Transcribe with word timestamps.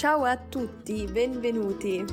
Ciao 0.00 0.24
a 0.24 0.34
tutti, 0.34 1.06
benvenuti. 1.06 2.06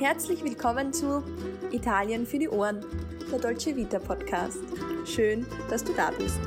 Herzlich 0.00 0.42
willkommen 0.42 0.94
zu 0.94 1.22
Italien 1.72 2.24
für 2.24 2.38
die 2.38 2.48
Ohren, 2.48 2.82
der 3.30 3.38
Dolce 3.38 3.76
Vita 3.76 3.98
Podcast. 3.98 4.60
Schön, 5.04 5.46
dass 5.68 5.84
du 5.84 5.92
da 5.92 6.10
bist. 6.10 6.40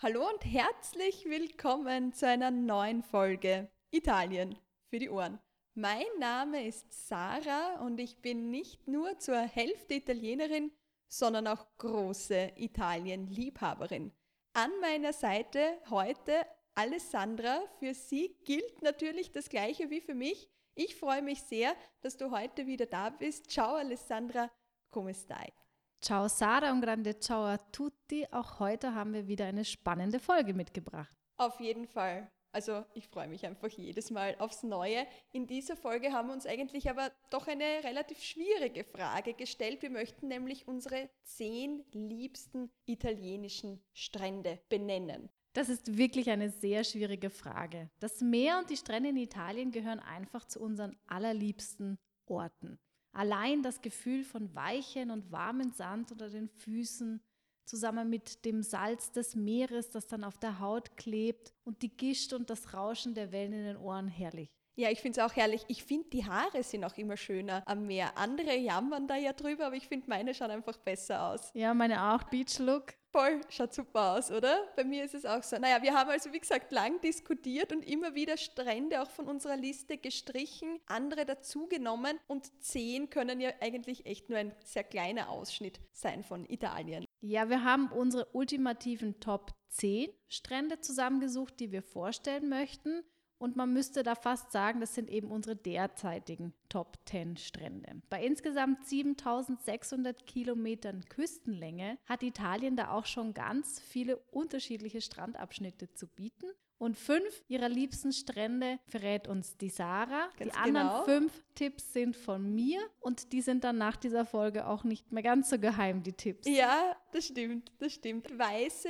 Hallo 0.00 0.20
und 0.28 0.44
herzlich 0.44 1.24
willkommen 1.24 2.12
zu 2.12 2.28
einer 2.28 2.52
neuen 2.52 3.02
Folge 3.02 3.72
Italien 3.90 4.56
für 4.88 5.00
die 5.00 5.10
Ohren. 5.10 5.40
Mein 5.74 6.06
Name 6.20 6.64
ist 6.64 7.08
Sarah 7.08 7.84
und 7.84 7.98
ich 7.98 8.22
bin 8.22 8.52
nicht 8.52 8.86
nur 8.86 9.18
zur 9.18 9.40
Hälfte 9.40 9.94
Italienerin, 9.94 10.70
sondern 11.08 11.48
auch 11.48 11.66
große 11.78 12.52
Italien-Liebhaberin. 12.54 14.12
An 14.54 14.70
meiner 14.82 15.14
Seite 15.14 15.78
heute 15.88 16.44
Alessandra. 16.74 17.62
Für 17.78 17.94
sie 17.94 18.36
gilt 18.44 18.82
natürlich 18.82 19.32
das 19.32 19.48
Gleiche 19.48 19.88
wie 19.88 20.02
für 20.02 20.14
mich. 20.14 20.50
Ich 20.74 20.94
freue 20.96 21.22
mich 21.22 21.42
sehr, 21.42 21.74
dass 22.02 22.18
du 22.18 22.30
heute 22.30 22.66
wieder 22.66 22.84
da 22.84 23.08
bist. 23.08 23.50
Ciao 23.50 23.76
Alessandra, 23.76 24.50
come 24.90 25.14
stai? 25.14 25.54
Ciao 26.02 26.28
Sarah 26.28 26.70
und 26.70 26.82
grande 26.82 27.18
ciao 27.18 27.44
a 27.44 27.56
tutti. 27.56 28.26
Auch 28.30 28.60
heute 28.60 28.94
haben 28.94 29.14
wir 29.14 29.26
wieder 29.26 29.46
eine 29.46 29.64
spannende 29.64 30.20
Folge 30.20 30.52
mitgebracht. 30.52 31.14
Auf 31.38 31.58
jeden 31.58 31.86
Fall. 31.86 32.30
Also 32.52 32.84
ich 32.92 33.08
freue 33.08 33.28
mich 33.28 33.46
einfach 33.46 33.70
jedes 33.70 34.10
Mal 34.10 34.36
aufs 34.38 34.62
Neue. 34.62 35.06
In 35.32 35.46
dieser 35.46 35.74
Folge 35.74 36.12
haben 36.12 36.28
wir 36.28 36.34
uns 36.34 36.46
eigentlich 36.46 36.90
aber 36.90 37.10
doch 37.30 37.48
eine 37.48 37.64
relativ 37.82 38.22
schwierige 38.22 38.84
Frage 38.84 39.32
gestellt. 39.32 39.80
Wir 39.80 39.90
möchten 39.90 40.28
nämlich 40.28 40.68
unsere 40.68 41.08
zehn 41.24 41.82
liebsten 41.92 42.70
italienischen 42.84 43.82
Strände 43.94 44.60
benennen. 44.68 45.30
Das 45.54 45.70
ist 45.70 45.96
wirklich 45.96 46.30
eine 46.30 46.50
sehr 46.50 46.84
schwierige 46.84 47.30
Frage. 47.30 47.90
Das 48.00 48.20
Meer 48.20 48.58
und 48.58 48.68
die 48.68 48.76
Strände 48.76 49.10
in 49.10 49.16
Italien 49.16 49.70
gehören 49.70 50.00
einfach 50.00 50.44
zu 50.44 50.60
unseren 50.60 50.96
allerliebsten 51.06 51.98
Orten. 52.26 52.78
Allein 53.12 53.62
das 53.62 53.82
Gefühl 53.82 54.24
von 54.24 54.54
weichen 54.54 55.10
und 55.10 55.30
warmen 55.30 55.72
Sand 55.72 56.12
unter 56.12 56.30
den 56.30 56.48
Füßen, 56.48 57.22
zusammen 57.64 58.08
mit 58.10 58.44
dem 58.44 58.62
Salz 58.62 59.12
des 59.12 59.34
Meeres, 59.34 59.90
das 59.90 60.06
dann 60.06 60.24
auf 60.24 60.38
der 60.38 60.60
Haut 60.60 60.96
klebt 60.96 61.54
und 61.64 61.82
die 61.82 61.96
Gischt 61.96 62.32
und 62.32 62.50
das 62.50 62.74
Rauschen 62.74 63.14
der 63.14 63.32
Wellen 63.32 63.52
in 63.52 63.64
den 63.64 63.76
Ohren 63.76 64.08
herrlich. 64.08 64.50
Ja, 64.74 64.90
ich 64.90 65.00
finde 65.00 65.20
es 65.20 65.26
auch 65.26 65.36
herrlich. 65.36 65.64
Ich 65.68 65.84
finde, 65.84 66.08
die 66.08 66.24
Haare 66.24 66.62
sind 66.62 66.84
auch 66.84 66.96
immer 66.96 67.16
schöner 67.16 67.62
am 67.66 67.86
Meer. 67.86 68.16
Andere 68.16 68.56
jammern 68.56 69.06
da 69.06 69.16
ja 69.16 69.34
drüber, 69.34 69.66
aber 69.66 69.76
ich 69.76 69.86
finde, 69.86 70.08
meine 70.08 70.34
schauen 70.34 70.50
einfach 70.50 70.78
besser 70.78 71.28
aus. 71.28 71.50
Ja, 71.52 71.74
meine 71.74 72.14
auch. 72.14 72.22
Beach 72.24 72.58
Look. 72.58 72.94
Voll, 73.12 73.42
schaut 73.50 73.74
super 73.74 74.14
aus, 74.14 74.30
oder? 74.30 74.68
Bei 74.74 74.84
mir 74.84 75.04
ist 75.04 75.14
es 75.14 75.26
auch 75.26 75.42
so. 75.42 75.58
Naja, 75.58 75.82
wir 75.82 75.92
haben 75.92 76.08
also, 76.08 76.32
wie 76.32 76.40
gesagt, 76.40 76.72
lang 76.72 76.98
diskutiert 77.02 77.70
und 77.70 77.84
immer 77.84 78.14
wieder 78.14 78.38
Strände 78.38 79.02
auch 79.02 79.10
von 79.10 79.28
unserer 79.28 79.58
Liste 79.58 79.98
gestrichen, 79.98 80.80
andere 80.86 81.26
dazugenommen 81.26 82.18
und 82.26 82.50
zehn 82.62 83.10
können 83.10 83.38
ja 83.38 83.50
eigentlich 83.60 84.06
echt 84.06 84.30
nur 84.30 84.38
ein 84.38 84.54
sehr 84.64 84.84
kleiner 84.84 85.28
Ausschnitt 85.28 85.78
sein 85.92 86.22
von 86.22 86.46
Italien. 86.48 87.04
Ja, 87.20 87.50
wir 87.50 87.62
haben 87.64 87.92
unsere 87.92 88.24
ultimativen 88.32 89.20
Top 89.20 89.52
10 89.68 90.08
Strände 90.28 90.80
zusammengesucht, 90.80 91.60
die 91.60 91.70
wir 91.70 91.82
vorstellen 91.82 92.48
möchten. 92.48 93.04
Und 93.42 93.56
man 93.56 93.72
müsste 93.72 94.04
da 94.04 94.14
fast 94.14 94.52
sagen, 94.52 94.78
das 94.78 94.94
sind 94.94 95.10
eben 95.10 95.32
unsere 95.32 95.56
derzeitigen 95.56 96.54
Top 96.68 96.96
10 97.06 97.38
Strände. 97.38 98.00
Bei 98.08 98.24
insgesamt 98.24 98.86
7600 98.86 100.24
Kilometern 100.26 101.04
Küstenlänge 101.08 101.98
hat 102.06 102.22
Italien 102.22 102.76
da 102.76 102.92
auch 102.92 103.04
schon 103.04 103.34
ganz 103.34 103.80
viele 103.80 104.18
unterschiedliche 104.30 105.00
Strandabschnitte 105.00 105.92
zu 105.92 106.06
bieten. 106.06 106.46
Und 106.78 106.96
fünf 106.96 107.42
ihrer 107.48 107.68
liebsten 107.68 108.12
Strände 108.12 108.78
verrät 108.86 109.26
uns 109.26 109.56
die 109.56 109.70
Sarah. 109.70 110.28
Ganz 110.38 110.52
die 110.52 110.58
anderen 110.58 110.88
genau. 110.88 111.04
fünf 111.04 111.44
Tipps 111.56 111.92
sind 111.92 112.16
von 112.16 112.54
mir 112.54 112.78
und 113.00 113.32
die 113.32 113.40
sind 113.40 113.64
dann 113.64 113.76
nach 113.76 113.96
dieser 113.96 114.24
Folge 114.24 114.68
auch 114.68 114.84
nicht 114.84 115.10
mehr 115.10 115.24
ganz 115.24 115.50
so 115.50 115.58
geheim, 115.58 116.04
die 116.04 116.12
Tipps. 116.12 116.46
Ja, 116.46 116.96
das 117.10 117.26
stimmt, 117.26 117.72
das 117.80 117.92
stimmt. 117.92 118.38
Weiße 118.38 118.88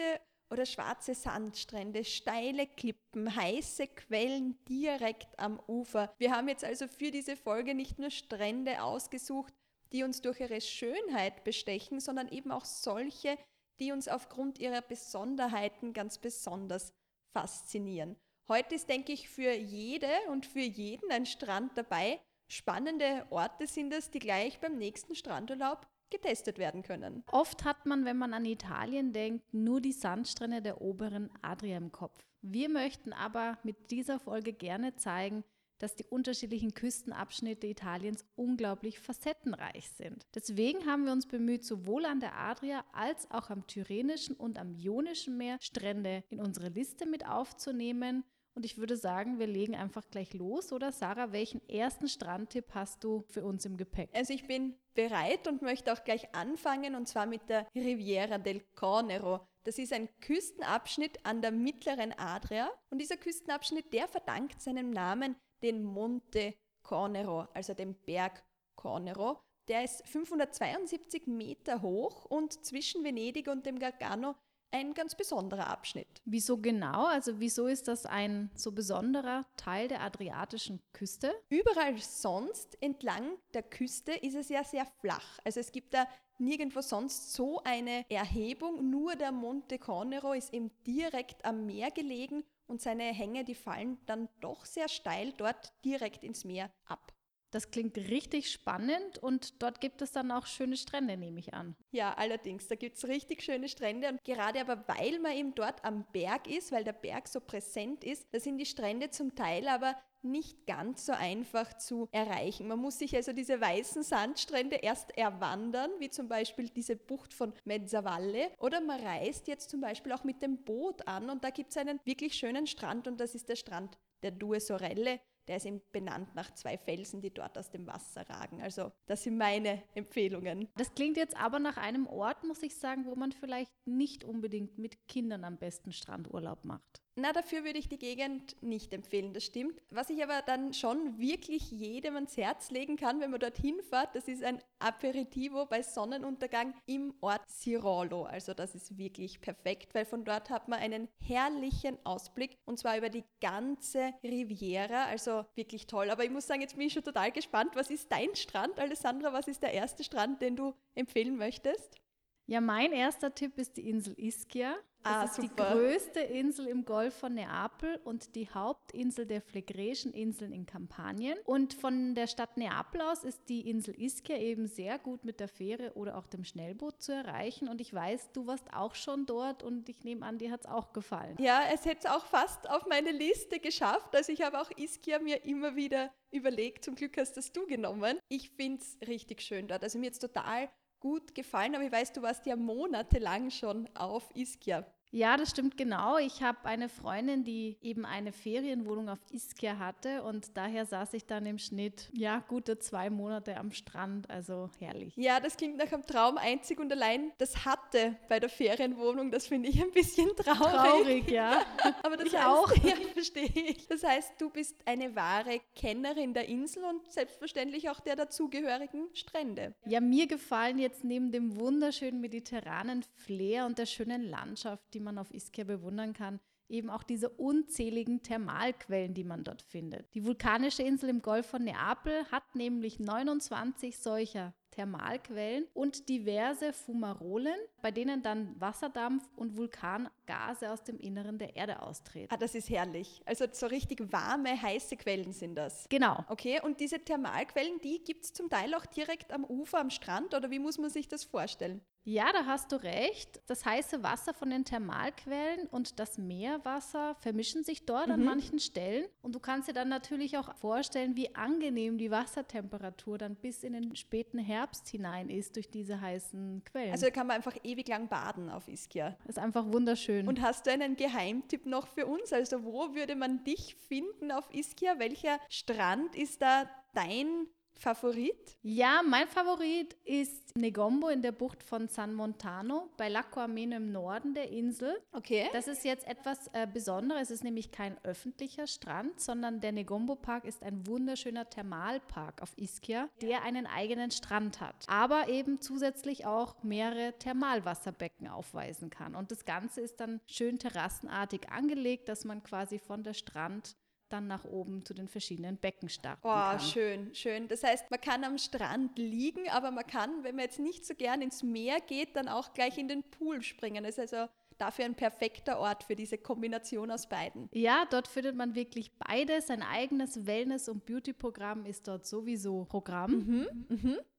oder 0.53 0.67
schwarze 0.67 1.15
Sandstrände, 1.15 2.05
steile 2.05 2.67
Klippen, 2.67 3.35
heiße 3.35 3.87
Quellen 3.89 4.63
direkt 4.69 5.39
am 5.39 5.59
Ufer. 5.67 6.15
Wir 6.19 6.31
haben 6.31 6.47
jetzt 6.47 6.63
also 6.63 6.87
für 6.89 7.11
diese 7.11 7.37
Folge 7.37 7.75
nicht 7.75 7.99
nur 7.99 8.11
Strände 8.11 8.83
ausgesucht, 8.83 9.55
die 9.93 10.05
uns 10.05 10.21
durch 10.21 10.41
ihre 10.41 10.61
Schönheit 10.61 11.43
bestechen, 11.43 12.01
sondern 12.01 12.29
eben 12.29 12.53
auch 12.53 12.67
solche, 12.67 13.39
die 13.81 13.93
uns 13.93 14.09
aufgrund 14.09 14.59
ihrer 14.59 14.83
Besonderheiten 14.83 15.95
ganz 15.95 16.19
besonders 16.19 16.93
faszinieren. 17.33 18.17
Heute 18.47 18.75
ist, 18.75 18.91
denke 18.91 19.13
ich, 19.13 19.31
für 19.31 19.55
jede 19.55 20.11
und 20.29 20.45
für 20.45 20.61
jeden 20.61 21.11
ein 21.11 21.25
Strand 21.25 21.79
dabei. 21.79 22.21
Spannende 22.51 23.27
Orte 23.31 23.67
sind 23.67 23.95
es, 23.95 24.11
die 24.11 24.19
gleich 24.19 24.61
beim 24.61 24.77
nächsten 24.77 25.15
Strandurlaub 25.15 25.87
getestet 26.13 26.59
werden 26.59 26.83
können. 26.83 27.25
Oft 27.33 27.65
hat 27.65 27.87
man, 27.87 28.05
wenn 28.05 28.19
man 28.19 28.35
an 28.35 28.45
Italien 28.45 29.13
denkt, 29.13 29.53
nur 29.53 29.81
die 29.81 29.93
Sandstrände 29.93 30.63
der 30.63 30.81
oberen 30.81 31.31
Adria 31.43 31.77
im 31.77 31.91
Kopf. 31.91 32.25
Wir 32.43 32.69
möchten 32.69 33.13
aber 33.13 33.59
mit 33.65 33.91
dieser 33.91 34.21
Folge 34.21 34.53
gerne 34.53 34.95
zeigen, 34.95 35.43
dass 35.79 35.97
die 35.97 36.05
unterschiedlichen 36.05 36.75
Küstenabschnitte 36.75 37.67
Italiens 37.67 38.25
unglaublich 38.37 39.01
facettenreich 39.01 39.91
sind. 39.91 40.25
Deswegen 40.33 40.87
haben 40.87 41.05
wir 41.05 41.13
uns 41.13 41.27
bemüht, 41.27 41.65
sowohl 41.65 42.05
an 42.05 42.21
der 42.21 42.39
Adria 42.39 42.85
als 42.93 43.29
auch 43.33 43.51
am 43.51 43.67
Tyrrhenischen 43.67 44.37
und 44.37 44.59
am 44.59 44.75
Ionischen 44.75 45.37
Meer 45.37 45.57
Strände 45.61 46.23
in 46.31 46.39
unsere 46.39 46.69
Liste 46.69 47.05
mit 47.05 47.27
aufzunehmen 47.27 48.23
und 48.55 48.65
ich 48.65 48.79
würde 48.79 48.97
sagen, 48.97 49.39
wir 49.39 49.47
legen 49.47 49.75
einfach 49.75 50.09
gleich 50.11 50.35
los, 50.35 50.73
oder 50.73 50.93
Sarah, 50.93 51.33
welchen 51.33 51.67
ersten 51.69 52.09
Strandtipp 52.09 52.75
hast 52.75 53.03
du 53.05 53.25
für 53.29 53.45
uns 53.45 53.65
im 53.65 53.77
Gepäck? 53.77 54.11
Also 54.15 54.33
ich 54.33 54.47
bin 54.47 54.75
bereit 54.95 55.49
und 55.49 55.63
möchte 55.63 55.93
auch 55.93 56.05
gleich 56.05 56.35
anfangen, 56.35 56.95
und 56.95 57.09
zwar 57.09 57.27
mit 57.27 57.49
der 57.49 57.67
Riviera 57.75 58.39
del 58.39 58.61
Cornero. 58.75 59.47
Das 59.65 59.79
ist 59.79 59.93
ein 59.93 60.09
Küstenabschnitt 60.21 61.25
an 61.25 61.41
der 61.41 61.53
mittleren 61.53 62.13
Adria. 62.19 62.71
Und 62.91 62.99
dieser 62.99 63.17
Küstenabschnitt, 63.17 63.93
der 63.93 64.09
verdankt 64.09 64.61
seinem 64.61 64.91
Namen 64.91 65.37
den 65.63 65.85
Monte 65.85 66.55
Cornero, 66.83 67.47
also 67.55 67.73
dem 67.73 67.95
Berg 67.95 68.45
Cornero. 68.75 69.41
Der 69.69 69.85
ist 69.85 70.07
572 70.09 71.29
Meter 71.29 71.83
hoch 71.83 72.25
und 72.25 72.65
zwischen 72.65 73.05
Venedig 73.05 73.47
und 73.47 73.65
dem 73.65 73.79
Gargano 73.79 74.35
ein 74.73 74.95
ganz 74.95 75.15
besonderer 75.15 75.69
Abschnitt. 75.69 76.09
Wieso 76.25 76.59
genau? 76.59 77.07
Also 77.07 77.39
wieso 77.41 77.67
ist 77.67 77.89
das 77.89 78.07
ein 78.07 78.51
so 78.55 78.73
besonderer 78.73 79.47
Teil 79.57 79.89
der 79.89 80.03
adriatischen 80.03 80.81
Küste? 80.93 81.33
Überall 81.49 81.99
sonst 81.99 82.77
entlang 82.83 83.37
der 83.55 83.63
Küste 83.63 84.13
ist 84.13 84.35
es 84.35 84.49
ja 84.49 84.65
sehr 84.65 84.87
flach. 85.01 85.39
Also 85.45 85.61
es 85.61 85.73
gibt 85.73 85.95
da 85.95 86.07
nirgendwo 86.39 86.81
sonst 86.81 87.33
so 87.33 87.61
eine 87.65 88.05
Erhebung. 88.11 88.91
Nur 88.91 89.15
der 89.17 89.33
Monte 89.33 89.79
Cornero 89.79 90.33
ist 90.33 90.53
eben 90.53 90.71
direkt 90.87 91.45
am 91.45 91.67
Meer 91.67 91.91
gelegen 91.91 92.45
und 92.67 92.81
seine 92.81 93.05
Hänge, 93.05 93.45
die 93.45 93.55
fallen 93.55 93.99
dann 94.07 94.29
doch 94.41 94.65
sehr 94.65 94.89
steil 94.89 95.33
dort 95.37 95.73
direkt 95.85 96.25
ins 96.25 96.45
Meer 96.45 96.71
ab. 96.87 97.12
Das 97.53 97.71
klingt 97.71 97.97
richtig 97.99 98.51
spannend 98.51 99.19
und 99.19 99.63
dort 99.63 99.81
gibt 99.81 100.01
es 100.01 100.11
dann 100.11 100.31
auch 100.31 100.47
schöne 100.47 100.77
Strände, 100.77 101.19
nehme 101.19 101.39
ich 101.39 101.53
an. 101.53 101.77
Ja, 101.91 102.15
allerdings, 102.15 102.67
da 102.67 102.77
gibt 102.77 102.97
es 102.97 103.07
richtig 103.07 103.43
schöne 103.43 103.69
Strände 103.69 104.09
und 104.09 104.25
gerade 104.25 104.61
aber 104.61 104.83
weil 104.89 105.19
man 105.21 105.33
eben 105.33 105.55
dort 105.55 105.85
am 105.85 106.07
Berg 106.13 106.47
ist, 106.49 106.73
weil 106.73 106.83
der 106.83 106.95
Berg 106.95 107.29
so 107.29 107.41
präsent 107.41 108.05
ist, 108.05 108.27
da 108.33 108.41
sind 108.41 108.57
die 108.57 108.65
Strände 108.65 109.11
zum 109.11 109.35
Teil 109.35 109.69
aber 109.69 109.95
nicht 110.23 110.67
ganz 110.67 111.05
so 111.07 111.13
einfach 111.13 111.77
zu 111.77 112.09
erreichen. 112.13 112.69
Man 112.69 112.79
muss 112.79 112.99
sich 112.99 113.15
also 113.15 113.33
diese 113.33 113.61
weißen 113.61 114.03
Sandstrände 114.03 114.77
erst 114.77 115.11
erwandern, 115.19 115.91
wie 115.99 116.11
zum 116.11 116.29
Beispiel 116.29 116.71
diese 116.71 116.97
Bucht 116.97 117.35
von 117.35 117.53
Mezzavalle, 117.65 118.51
oder 118.61 118.81
man 118.81 119.01
reist 119.01 119.49
jetzt 119.49 119.69
zum 119.69 119.81
Beispiel 119.81 120.13
auch 120.13 120.25
mit 120.25 120.43
dem 120.43 120.65
Boot 120.65 121.07
an 121.07 121.29
und 121.29 121.45
da 121.45 121.51
gibt 121.51 121.71
es 121.71 121.77
einen 121.77 122.01
wirklich 122.05 122.35
schönen 122.35 122.67
Strand 122.67 123.09
und 123.09 123.21
das 123.21 123.35
ist 123.35 123.49
der 123.49 123.57
Strand 123.57 123.99
der 124.23 124.31
Due 124.31 124.61
Sorelle. 124.61 125.21
Der 125.49 125.57
ist 125.57 125.67
eben 125.67 125.83
benannt 125.93 126.35
nach 126.35 126.53
zwei 126.55 126.79
Felsen, 126.79 127.21
die 127.21 127.33
dort 127.33 127.59
aus 127.59 127.71
dem 127.71 127.87
Wasser 127.87 128.29
ragen. 128.29 128.63
Also 128.63 128.93
das 129.07 129.25
sind 129.25 129.37
meine 129.37 129.83
Empfehlungen. 129.95 130.69
Das 130.77 130.95
klingt 130.95 131.17
jetzt 131.17 131.37
aber 131.37 131.59
nach 131.59 131.77
einem 131.77 132.07
Ort, 132.07 132.45
muss 132.45 132.63
ich 132.63 132.77
sagen, 132.77 133.07
wo 133.07 133.15
man 133.17 133.33
vielleicht 133.33 133.73
nicht 133.85 134.25
unbedingt 134.25 134.79
mit 134.79 135.09
Kindern 135.09 135.45
am 135.45 135.59
besten 135.59 135.93
Strandurlaub 135.93 136.65
macht. 136.65 137.03
Na, 137.15 137.35
dafür 137.35 137.63
würde 137.63 137.79
ich 137.79 137.91
die 137.91 137.99
Gegend 137.99 138.57
nicht 138.63 138.95
empfehlen, 138.95 139.35
das 139.35 139.45
stimmt. 139.45 139.83
Was 139.91 140.09
ich 140.09 140.23
aber 140.23 140.41
dann 140.41 140.73
schon 140.73 141.19
wirklich 141.19 141.71
jedem 141.71 142.15
ans 142.15 142.39
Herz 142.39 142.71
legen 142.71 142.97
kann, 142.97 143.21
wenn 143.21 143.31
man 143.31 143.39
dorthin 143.39 143.83
fährt, 143.83 144.15
das 144.15 144.29
ist 144.29 144.43
ein 144.43 144.63
Aperitivo 144.79 145.67
bei 145.67 145.83
Sonnenuntergang 145.83 146.75
im 146.87 147.13
Ort 147.21 147.43
Sirolo. 147.51 148.25
Also 148.25 148.55
das 148.55 148.75
ist 148.75 148.97
wirklich 148.97 149.43
perfekt, 149.43 149.95
weil 149.95 150.07
von 150.07 150.25
dort 150.25 150.49
hat 150.49 150.69
man 150.69 150.79
einen 150.79 151.09
herrlichen 151.21 151.99
Ausblick 152.05 152.57
und 152.65 152.79
zwar 152.79 152.97
über 152.97 153.11
die 153.11 153.25
ganze 153.43 154.15
Riviera. 154.25 155.05
Also 155.05 155.45
wirklich 155.55 155.87
toll. 155.87 156.09
Aber 156.09 156.25
ich 156.25 156.31
muss 156.31 156.47
sagen, 156.47 156.63
jetzt 156.63 156.77
bin 156.77 156.87
ich 156.87 156.95
schon 156.95 157.05
total 157.05 157.31
gespannt. 157.31 157.73
Was 157.75 157.91
ist 157.91 158.11
dein 158.11 158.35
Strand, 158.35 158.79
Alessandra? 158.79 159.35
Was 159.35 159.49
ist 159.49 159.63
der 159.63 159.75
erste 159.75 160.03
Strand, 160.03 160.41
den 160.41 160.57
du 160.57 160.75
empfehlen 160.95 161.37
möchtest? 161.37 161.99
Ja, 162.47 162.63
mein 162.63 162.93
erster 162.93 163.35
Tipp 163.35 163.59
ist 163.59 163.77
die 163.77 163.89
Insel 163.89 164.15
Ischia. 164.19 164.77
Das 165.05 165.13
Ah, 165.13 165.25
ist 165.25 165.35
super. 165.37 165.49
die 165.49 165.73
größte 165.75 166.21
Insel 166.21 166.67
im 166.69 166.85
Golf 166.85 167.15
von 167.15 167.35
Neapel 167.35 168.01
und 168.05 168.35
die 168.35 168.49
Hauptinsel 168.49 169.27
der 169.27 169.41
Phlegräischen 169.43 170.13
Inseln 170.13 170.53
in 170.53 170.65
Kampanien. 170.67 171.37
Und 171.45 171.75
von 171.75 172.15
der 172.15 172.27
Stadt 172.29 172.57
Neapel 172.57 173.01
aus 173.01 173.25
ist 173.25 173.49
die 173.49 173.69
Insel 173.69 174.01
Ischia 174.01 174.37
eben 174.39 174.67
sehr 174.67 174.99
gut 174.99 175.25
mit 175.25 175.41
der 175.41 175.49
Fähre 175.49 175.93
oder 175.95 176.17
auch 176.17 176.27
dem 176.27 176.45
Schnellboot 176.45 177.03
zu 177.03 177.13
erreichen. 177.13 177.69
Und 177.69 177.81
ich 177.81 177.93
weiß, 177.93 178.31
du 178.33 178.47
warst 178.47 178.73
auch 178.73 178.95
schon 178.95 179.27
dort 179.27 179.63
und 179.63 179.89
ich 179.89 180.05
nehme 180.05 180.25
an, 180.25 180.39
dir 180.39 180.51
hat 180.53 180.61
es 180.61 180.67
auch 180.71 180.93
gefallen. 180.93 181.37
Ja, 181.41 181.63
es 181.73 181.85
hätte 181.85 182.07
es 182.07 182.07
auch 182.07 182.25
fast 182.25 182.71
auf 182.71 182.87
meine 182.87 183.11
Liste 183.11 183.59
geschafft. 183.59 184.15
Also 184.15 184.31
ich 184.33 184.43
habe 184.43 184.61
auch 184.61 184.71
Ischia 184.77 185.19
mir 185.19 185.45
immer 185.45 185.75
wieder 185.75 186.11
überlegt. 186.31 186.85
Zum 186.85 186.95
Glück 186.95 187.17
hast 187.19 187.37
das 187.37 187.53
du 187.53 187.67
genommen. 187.67 188.19
Ich 188.29 188.51
finde 188.51 188.81
es 188.83 188.97
richtig 189.07 189.43
schön 189.43 189.67
dort. 189.69 189.83
Also 189.83 189.99
mir 189.99 190.11
es 190.11 190.19
total 190.19 190.69
gut 191.03 191.35
gefallen, 191.35 191.75
aber 191.75 191.85
ich 191.85 191.91
weiß, 191.91 192.13
du 192.13 192.23
warst 192.23 192.47
ja 192.47 192.55
monatelang 192.55 193.51
schon 193.51 193.89
auf 193.95 194.31
Ischia. 194.35 194.87
Ja, 195.11 195.37
das 195.37 195.51
stimmt 195.51 195.77
genau. 195.77 196.17
Ich 196.17 196.43
habe 196.43 196.65
eine 196.65 196.89
Freundin, 196.89 197.45
die 197.45 197.77
eben 197.83 198.07
eine 198.07 198.33
Ferienwohnung 198.33 199.11
auf 199.11 199.19
Ischia 199.31 199.79
hatte 199.79 200.23
und 200.23 200.57
daher 200.57 200.87
saß 200.87 201.13
ich 201.13 201.27
dann 201.27 201.45
im 201.45 201.59
Schnitt, 201.59 202.09
ja, 202.15 202.39
gute 202.49 202.79
zwei 202.79 203.11
Monate 203.11 203.59
am 203.59 203.73
Strand. 203.73 204.31
Also 204.31 204.71
herrlich. 204.79 205.15
Ja, 205.17 205.39
das 205.41 205.59
klingt 205.59 205.77
nach 205.77 205.93
einem 205.93 206.07
Traum 206.07 206.39
einzig 206.39 206.81
und 206.81 206.91
allein. 206.91 207.33
Das 207.37 207.67
hatte 207.93 208.17
bei 208.29 208.41
der 208.41 208.49
Ferienwohnung, 208.49 209.31
das 209.31 209.47
finde 209.47 209.69
ich 209.69 209.83
ein 209.83 209.91
bisschen 209.93 210.29
traurig. 210.37 210.73
Traurig, 210.73 211.31
ja. 211.31 211.63
Aber 212.03 212.17
das 212.17 212.27
Ich 212.27 212.37
heißt, 212.37 212.47
auch. 212.47 212.73
Ja, 212.83 212.95
verstehe 213.13 213.45
ich. 213.47 213.87
Das 213.87 214.03
heißt, 214.03 214.33
du 214.41 214.51
bist 214.51 214.77
eine 214.87 215.15
wahre 215.15 215.61
Kennerin 215.75 216.35
der 216.35 216.49
Insel 216.49 216.85
und 216.85 217.11
selbstverständlich 217.11 217.91
auch 217.91 218.01
der 218.01 218.17
dazugehörigen 218.17 219.09
Strände. 219.15 219.75
Ja, 219.87 220.01
mir 220.01 220.27
gefallen 220.27 220.79
jetzt 220.79 221.05
neben 221.05 221.31
dem 221.33 221.57
wunderschönen 221.57 222.21
mediterranen 222.21 223.05
Flair 223.15 223.67
und 223.67 223.79
der 223.79 223.87
schönen 223.87 224.23
Landschaft, 224.23 224.83
die 224.95 225.01
man 225.01 225.19
auf 225.19 225.33
Ischia 225.33 225.65
bewundern 225.65 226.13
kann, 226.13 226.41
eben 226.69 226.91
auch 226.91 227.03
diese 227.03 227.29
unzähligen 227.29 228.23
Thermalquellen, 228.23 229.15
die 229.15 229.25
man 229.25 229.45
dort 229.45 229.63
findet. 229.63 230.13
Die 230.15 230.25
vulkanische 230.25 230.83
Insel 230.83 231.11
im 231.11 231.23
Golf 231.23 231.47
von 231.47 231.65
Neapel 231.65 232.25
hat 232.31 232.55
nämlich 232.55 232.99
29 232.99 233.99
solcher 233.99 234.55
Thermalquellen 234.73 235.67
und 235.75 236.09
diverse 236.09 236.73
Fumarolen, 236.73 237.57
bei 237.81 237.91
denen 237.91 238.23
dann 238.23 238.61
Wasserdampf 238.61 239.25
und 239.37 239.57
Vulkangase 239.57 240.73
aus 240.73 240.83
dem 240.83 240.99
Inneren 240.99 241.39
der 241.39 241.55
Erde 241.55 241.83
austreten. 241.83 242.35
Ah, 242.35 242.37
das 242.37 242.55
ist 242.55 242.69
herrlich. 242.69 243.23
Also 243.25 243.47
so 243.53 243.67
richtig 243.67 244.13
warme, 244.13 244.61
heiße 244.61 244.97
Quellen 244.97 245.33
sind 245.33 245.55
das. 245.55 245.87
Genau. 245.89 246.25
Okay, 246.29 246.61
und 246.63 246.81
diese 246.81 246.99
Thermalquellen, 246.99 247.81
die 247.81 248.03
gibt 248.03 248.25
es 248.25 248.33
zum 248.33 248.51
Teil 248.51 248.75
auch 248.75 248.87
direkt 248.87 249.33
am 249.33 249.45
Ufer, 249.45 249.79
am 249.79 249.91
Strand 249.91 250.35
oder 250.35 250.51
wie 250.51 250.59
muss 250.59 250.79
man 250.79 250.91
sich 250.91 251.07
das 251.07 251.25
vorstellen? 251.25 251.81
Ja, 252.05 252.33
da 252.33 252.47
hast 252.47 252.73
du 252.73 252.83
recht. 252.83 253.41
Das 253.47 253.65
heiße 253.65 254.03
Wasser 254.03 254.35
von 254.35 254.51
den 254.51 254.65
Thermalquellen 254.65 255.69
und 255.69 256.01
das 256.01 256.19
Meerwasser 256.19 257.15
vermischen 257.21 257.63
sich 257.63 257.87
dort 257.87 258.11
an 258.11 258.25
manchen 258.25 258.59
Stellen. 258.59 259.07
Und 259.23 259.37
du 259.37 259.39
kannst 259.39 259.69
dir 259.69 259.73
dann 259.73 259.89
natürlich 259.89 260.37
auch 260.37 260.53
vorstellen, 260.57 261.15
wie 261.15 261.33
angenehm 261.37 261.99
die 261.99 262.11
Wassertemperatur 262.11 263.19
dann 263.19 263.37
bis 263.37 263.63
in 263.63 263.75
den 263.75 263.95
späten 263.95 264.39
Herbst 264.39 264.62
hinein 264.91 265.29
ist 265.31 265.57
durch 265.57 265.71
diese 265.71 266.01
heißen 266.01 266.63
Quellen. 266.65 266.93
Also 266.93 267.07
da 267.07 267.11
kann 267.11 267.27
man 267.27 267.37
einfach 267.37 267.57
ewig 267.63 267.89
lang 267.89 268.09
baden 268.09 268.49
auf 268.51 268.69
Ischia. 268.69 269.17
ist 269.27 269.39
einfach 269.39 269.67
wunderschön. 269.73 270.29
Und 270.29 270.41
hast 270.41 270.67
du 270.67 270.71
einen 270.71 270.97
Geheimtipp 270.97 271.67
noch 271.67 271.87
für 271.87 272.07
uns? 272.07 272.33
Also 272.33 272.65
wo 272.65 272.95
würde 272.95 273.17
man 273.17 273.45
dich 273.45 273.77
finden 273.89 274.31
auf 274.31 274.49
Ischia? 274.53 274.99
Welcher 274.99 275.39
Strand 275.49 276.17
ist 276.17 276.43
da 276.43 276.69
dein 276.95 277.47
Favorit? 277.79 278.57
ja, 278.63 279.03
mein 279.07 279.27
Favorit 279.27 279.95
ist 280.05 280.57
Negombo 280.57 281.09
in 281.09 281.23
der 281.23 281.33
Bucht 281.33 281.63
von 281.63 281.89
San 281.89 282.15
Montano 282.15 282.91
bei 282.97 283.09
Lacco 283.09 283.41
Ameno 283.41 283.77
im 283.77 283.91
Norden 283.91 284.35
der 284.35 284.51
Insel. 284.51 285.01
Okay. 285.13 285.49
Das 285.53 285.67
ist 285.67 285.85
jetzt 285.85 286.07
etwas 286.07 286.49
äh, 286.53 286.67
Besonderes. 286.73 287.23
Es 287.23 287.31
ist 287.31 287.45
nämlich 287.45 287.73
kein 287.73 287.97
öffentlicher 288.05 288.67
Strand, 288.67 289.21
sondern 289.21 289.61
der 289.61 289.73
Negombo 289.73 290.15
Park 290.15 290.45
ist 290.45 290.63
ein 290.63 290.87
wunderschöner 290.87 291.49
Thermalpark 291.49 292.43
auf 292.43 292.57
Ischia, 292.57 293.09
der 293.21 293.43
einen 293.43 293.67
eigenen 293.67 294.11
Strand 294.11 294.61
hat, 294.61 294.87
aber 294.89 295.29
eben 295.29 295.61
zusätzlich 295.61 296.27
auch 296.27 296.63
mehrere 296.63 297.15
Thermalwasserbecken 297.19 298.29
aufweisen 298.29 298.91
kann. 298.91 299.15
Und 299.15 299.31
das 299.31 299.45
Ganze 299.45 299.81
ist 299.81 300.01
dann 300.01 300.21
schön 300.27 300.59
terrassenartig 300.59 301.51
angelegt, 301.51 302.09
dass 302.09 302.25
man 302.25 302.43
quasi 302.43 302.79
von 302.79 303.03
der 303.03 303.15
Strand 303.15 303.77
dann 304.13 304.27
nach 304.29 304.45
oben 304.45 304.85
zu 304.85 304.95
den 304.95 305.09
verschiedenen 305.09 305.57
Becken 305.57 305.89
starten 305.89 306.21
Oh, 306.27 306.31
kann. 306.31 306.61
schön, 306.61 307.15
schön. 307.15 307.49
Das 307.49 307.63
heißt, 307.65 307.91
man 307.91 308.01
kann 308.01 308.25
am 308.25 308.39
Strand 308.39 308.99
liegen, 308.99 309.49
aber 309.51 309.71
man 309.71 309.87
kann, 309.87 310.23
wenn 310.25 310.37
man 310.37 310.45
jetzt 310.45 310.59
nicht 310.59 310.85
so 310.87 310.95
gern 310.95 311.23
ins 311.23 311.43
Meer 311.43 311.81
geht, 311.81 312.15
dann 312.17 312.29
auch 312.29 312.53
gleich 312.53 312.79
in 312.79 312.89
den 312.89 313.03
Pool 313.03 313.43
springen. 313.43 313.85
Das 313.85 313.99
ist 313.99 314.13
also 314.15 314.31
dafür 314.59 314.85
ein 314.85 314.95
perfekter 314.95 315.59
Ort 315.59 315.85
für 315.85 315.97
diese 315.97 316.19
Kombination 316.19 316.91
aus 316.91 317.09
beiden. 317.09 317.49
Ja, 317.53 317.87
dort 317.91 318.09
findet 318.09 318.37
man 318.37 318.55
wirklich 318.55 318.97
beides. 318.99 319.51
Ein 319.51 319.63
eigenes 319.63 320.27
Wellness- 320.27 320.69
und 320.69 320.85
Beauty-Programm 320.87 321.67
ist 321.67 321.89
dort 321.89 322.07
sowieso 322.07 322.65
Programm. 322.65 323.47